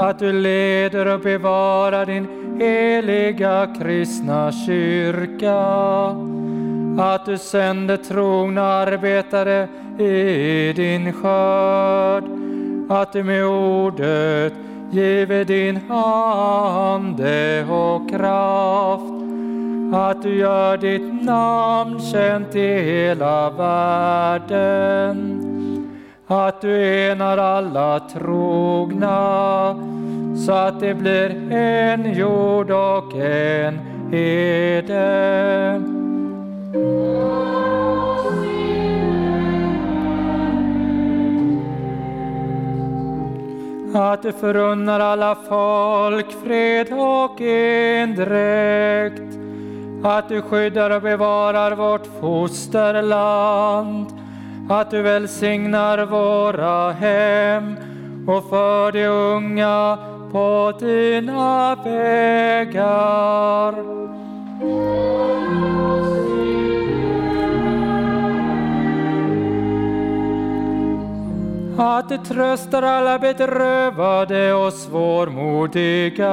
att 0.00 0.18
du 0.18 0.32
leder 0.32 1.14
och 1.14 1.20
bevarar 1.20 2.06
din 2.06 2.26
heliga 2.58 3.74
kristna 3.78 4.52
kyrka 4.52 5.62
att 6.98 7.26
du 7.26 7.38
sänder 7.38 7.96
trogna 7.96 8.62
arbetare 8.62 9.68
i 9.98 10.72
din 10.72 11.12
skörd, 11.12 12.24
att 12.88 13.12
du 13.12 13.22
med 13.22 13.46
ordet 13.46 14.52
giver 14.90 15.44
din 15.44 15.90
ande 15.90 17.66
och 17.70 18.10
kraft, 18.10 19.12
att 19.94 20.22
du 20.22 20.34
gör 20.34 20.76
ditt 20.76 21.22
namn 21.24 22.00
känt 22.00 22.56
i 22.56 22.78
hela 22.82 23.50
världen, 23.50 25.18
att 26.26 26.60
du 26.60 26.86
enar 27.10 27.38
alla 27.38 28.00
trogna, 28.00 29.74
så 30.46 30.52
att 30.52 30.80
det 30.80 30.94
blir 30.94 31.52
en 31.52 32.14
jord 32.14 32.70
och 32.70 33.16
en 33.16 33.80
hede. 34.10 36.01
Att 43.94 44.22
du 44.22 44.32
förunnar 44.32 45.00
alla 45.00 45.34
folk 45.48 46.26
fred 46.44 46.92
och 46.92 47.40
endräkt. 47.40 49.22
Att 50.04 50.28
du 50.28 50.42
skyddar 50.42 50.90
och 50.90 51.02
bevarar 51.02 51.72
vårt 51.72 52.06
fosterland. 52.20 54.06
Att 54.70 54.90
du 54.90 55.02
välsignar 55.02 56.06
våra 56.06 56.90
hem 56.92 57.76
och 58.26 58.48
för 58.48 58.92
de 58.92 59.06
unga 59.06 59.98
på 60.32 60.72
dina 60.80 61.74
vägar. 61.84 63.74
Att 71.78 72.08
du 72.08 72.18
tröstar 72.18 72.82
alla 72.82 73.18
bedrövade 73.18 74.54
och 74.54 74.72
svårmodiga, 74.72 76.28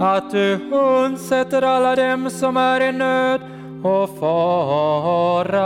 att 0.00 0.30
du 0.30 0.70
undsätter 0.72 1.62
alla 1.62 1.96
dem 1.96 2.30
som 2.30 2.56
är 2.56 2.80
i 2.80 2.92
nöd 2.92 3.40
och 3.82 4.18
fara, 4.18 5.58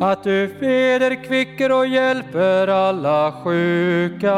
att 0.00 0.24
du 0.24 0.46
vederkvicker 0.46 1.72
och 1.72 1.86
hjälper 1.86 2.68
alla 2.68 3.32
sjuka, 3.32 4.34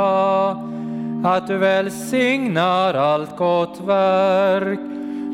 att 1.24 1.46
du 1.46 1.57
välsignar 1.59 2.94
allt 2.94 3.36
gott 3.36 3.80
verk, 3.86 4.80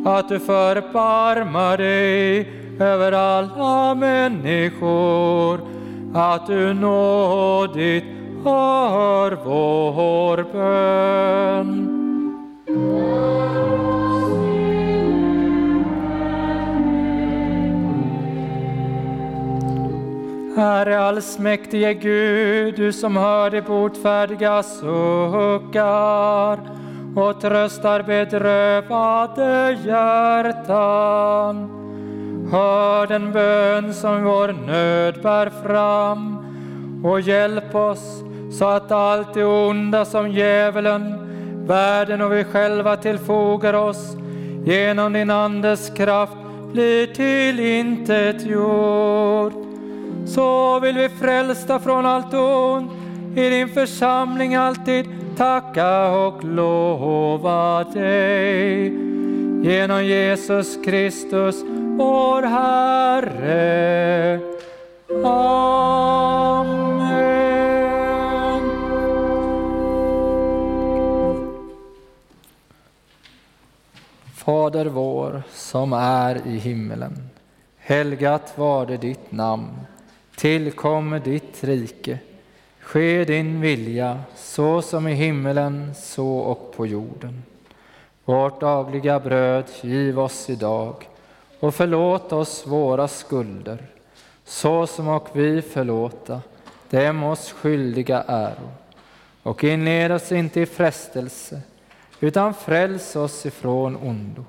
att 0.07 0.29
du 0.29 0.39
förbarmar 0.39 1.77
dig 1.77 2.49
över 2.81 3.13
alla 3.13 3.95
människor 3.95 5.78
att 6.15 6.47
du 6.47 6.75
nådigt 6.75 8.05
hör 8.45 9.39
vår 9.45 10.47
bön. 10.53 11.95
Herre 20.57 21.01
allsmäktige 21.01 21.95
Gud, 21.95 22.77
du 22.77 22.93
som 22.93 23.17
hör 23.17 23.51
de 23.51 23.61
botfärdiga 23.61 24.63
suckar 24.63 25.79
och 27.17 27.41
tröstar 27.41 28.03
bedrövade 28.03 29.79
hjärtan. 29.85 31.79
Hör 32.51 33.07
den 33.07 33.33
bön 33.33 33.95
som 33.95 34.25
vår 34.25 34.53
nöd 34.67 35.23
bär 35.23 35.51
fram 35.67 36.39
och 37.05 37.21
hjälp 37.21 37.75
oss 37.75 38.23
så 38.51 38.65
att 38.65 38.93
allt 38.93 39.35
det 39.35 39.45
onda 39.45 40.05
som 40.05 40.31
djävulen, 40.31 41.15
världen 41.67 42.21
och 42.21 42.33
vi 42.33 42.45
själva 42.45 42.97
tillfogar 42.97 43.75
oss 43.75 44.17
genom 44.65 45.13
din 45.13 45.31
Andes 45.31 45.91
kraft 45.91 46.37
blir 46.73 47.07
till 47.07 47.61
intet 47.61 48.47
gjort. 48.47 49.65
Så 50.27 50.81
vill 50.81 50.97
vi 50.97 51.09
frälsta 51.09 51.79
från 51.79 52.07
allt 52.07 52.35
ont 52.35 52.93
i 53.37 53.49
din 53.49 53.69
församling 53.69 54.55
alltid 54.55 55.07
tacka 55.37 56.11
och 56.11 56.45
lova 56.45 57.85
dig. 57.85 58.93
Genom 59.63 60.05
Jesus 60.05 60.79
Kristus 60.85 61.65
vår 61.99 62.43
Herre. 62.43 63.89
Fader 74.35 74.85
vår 74.85 75.43
som 75.53 75.93
är 75.93 76.47
i 76.47 76.59
himmelen. 76.59 77.31
Helgat 77.77 78.59
var 78.59 78.87
det 78.87 78.97
ditt 78.97 79.33
namn. 79.33 79.69
Tillkommer 80.37 81.21
ditt 81.21 81.65
rike. 81.65 82.19
Ske 82.81 83.25
din 83.25 83.61
vilja, 83.61 84.21
så 84.37 84.83
som 84.83 85.09
i 85.09 85.15
himmelen, 85.15 85.95
så 85.95 86.29
och 86.39 86.73
på 86.77 86.87
jorden. 86.87 87.43
Vårt 88.25 88.61
dagliga 88.61 89.21
bröd 89.21 89.65
giv 89.83 90.21
oss 90.21 90.51
idag 90.51 90.95
och 91.61 91.75
förlåt 91.75 92.33
oss 92.33 92.67
våra 92.67 93.09
skulder, 93.09 93.87
så 94.45 94.87
som 94.87 95.09
och 95.09 95.29
vi 95.33 95.63
förlåta 95.63 96.41
dem 96.91 97.23
oss 97.23 97.53
skyldiga 97.53 98.25
äro. 98.29 98.71
Och 99.43 99.65
inled 99.65 100.13
oss 100.13 100.33
inte 100.33 100.61
i 100.61 100.67
frestelse, 100.67 101.61
utan 102.21 102.55
fräls 102.55 103.17
oss 103.17 103.47
ifrån 103.47 103.97
ondo. 103.97 104.45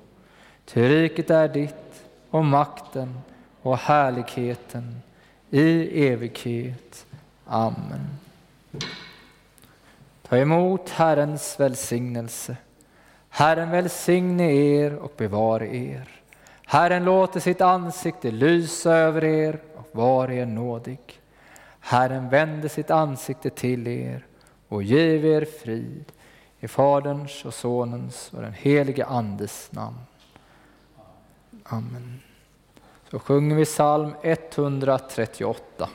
Ty 0.66 0.89
riket 0.89 1.30
är 1.30 1.47
ditt 1.47 2.03
och 2.30 2.45
makten 2.45 3.20
och 3.62 3.78
härligheten 3.78 5.01
i 5.49 6.07
evighet. 6.07 7.05
Amen. 7.45 8.07
Ta 10.28 10.38
emot 10.38 10.89
Herrens 10.89 11.60
välsignelse. 11.60 12.57
Herren 13.30 13.70
välsigne 13.70 14.51
er 14.53 14.95
och 14.95 15.14
bevare 15.18 15.76
er. 15.76 16.18
Herren 16.72 17.03
låter 17.03 17.39
sitt 17.39 17.61
ansikte 17.61 18.32
lysa 18.32 18.91
över 18.91 19.24
er 19.24 19.59
och 19.76 19.89
var 19.91 20.32
er 20.32 20.45
nådig. 20.45 20.99
Herren 21.80 22.30
vände 22.30 22.70
sitt 22.70 22.91
ansikte 22.91 23.49
till 23.49 23.88
er 23.88 24.26
och 24.67 24.84
giv 24.84 25.26
er 25.26 25.45
frid. 25.45 26.11
I 26.59 26.67
Faderns 26.67 27.45
och 27.45 27.53
Sonens 27.53 28.32
och 28.34 28.41
den 28.41 28.53
helige 28.53 29.05
Andes 29.05 29.72
namn. 29.72 29.99
Amen. 31.63 32.20
Så 33.11 33.20
sjunger 33.20 33.55
vi 33.55 33.65
psalm 33.65 34.13
138. 34.22 35.89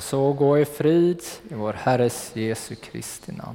Och 0.00 0.04
så 0.04 0.32
gå 0.32 0.58
i 0.58 0.64
frid 0.64 1.22
i 1.48 1.54
vår 1.54 1.72
Herres 1.72 2.30
Jesu 2.34 2.74
Kristi 2.74 3.32
namn. 3.32 3.49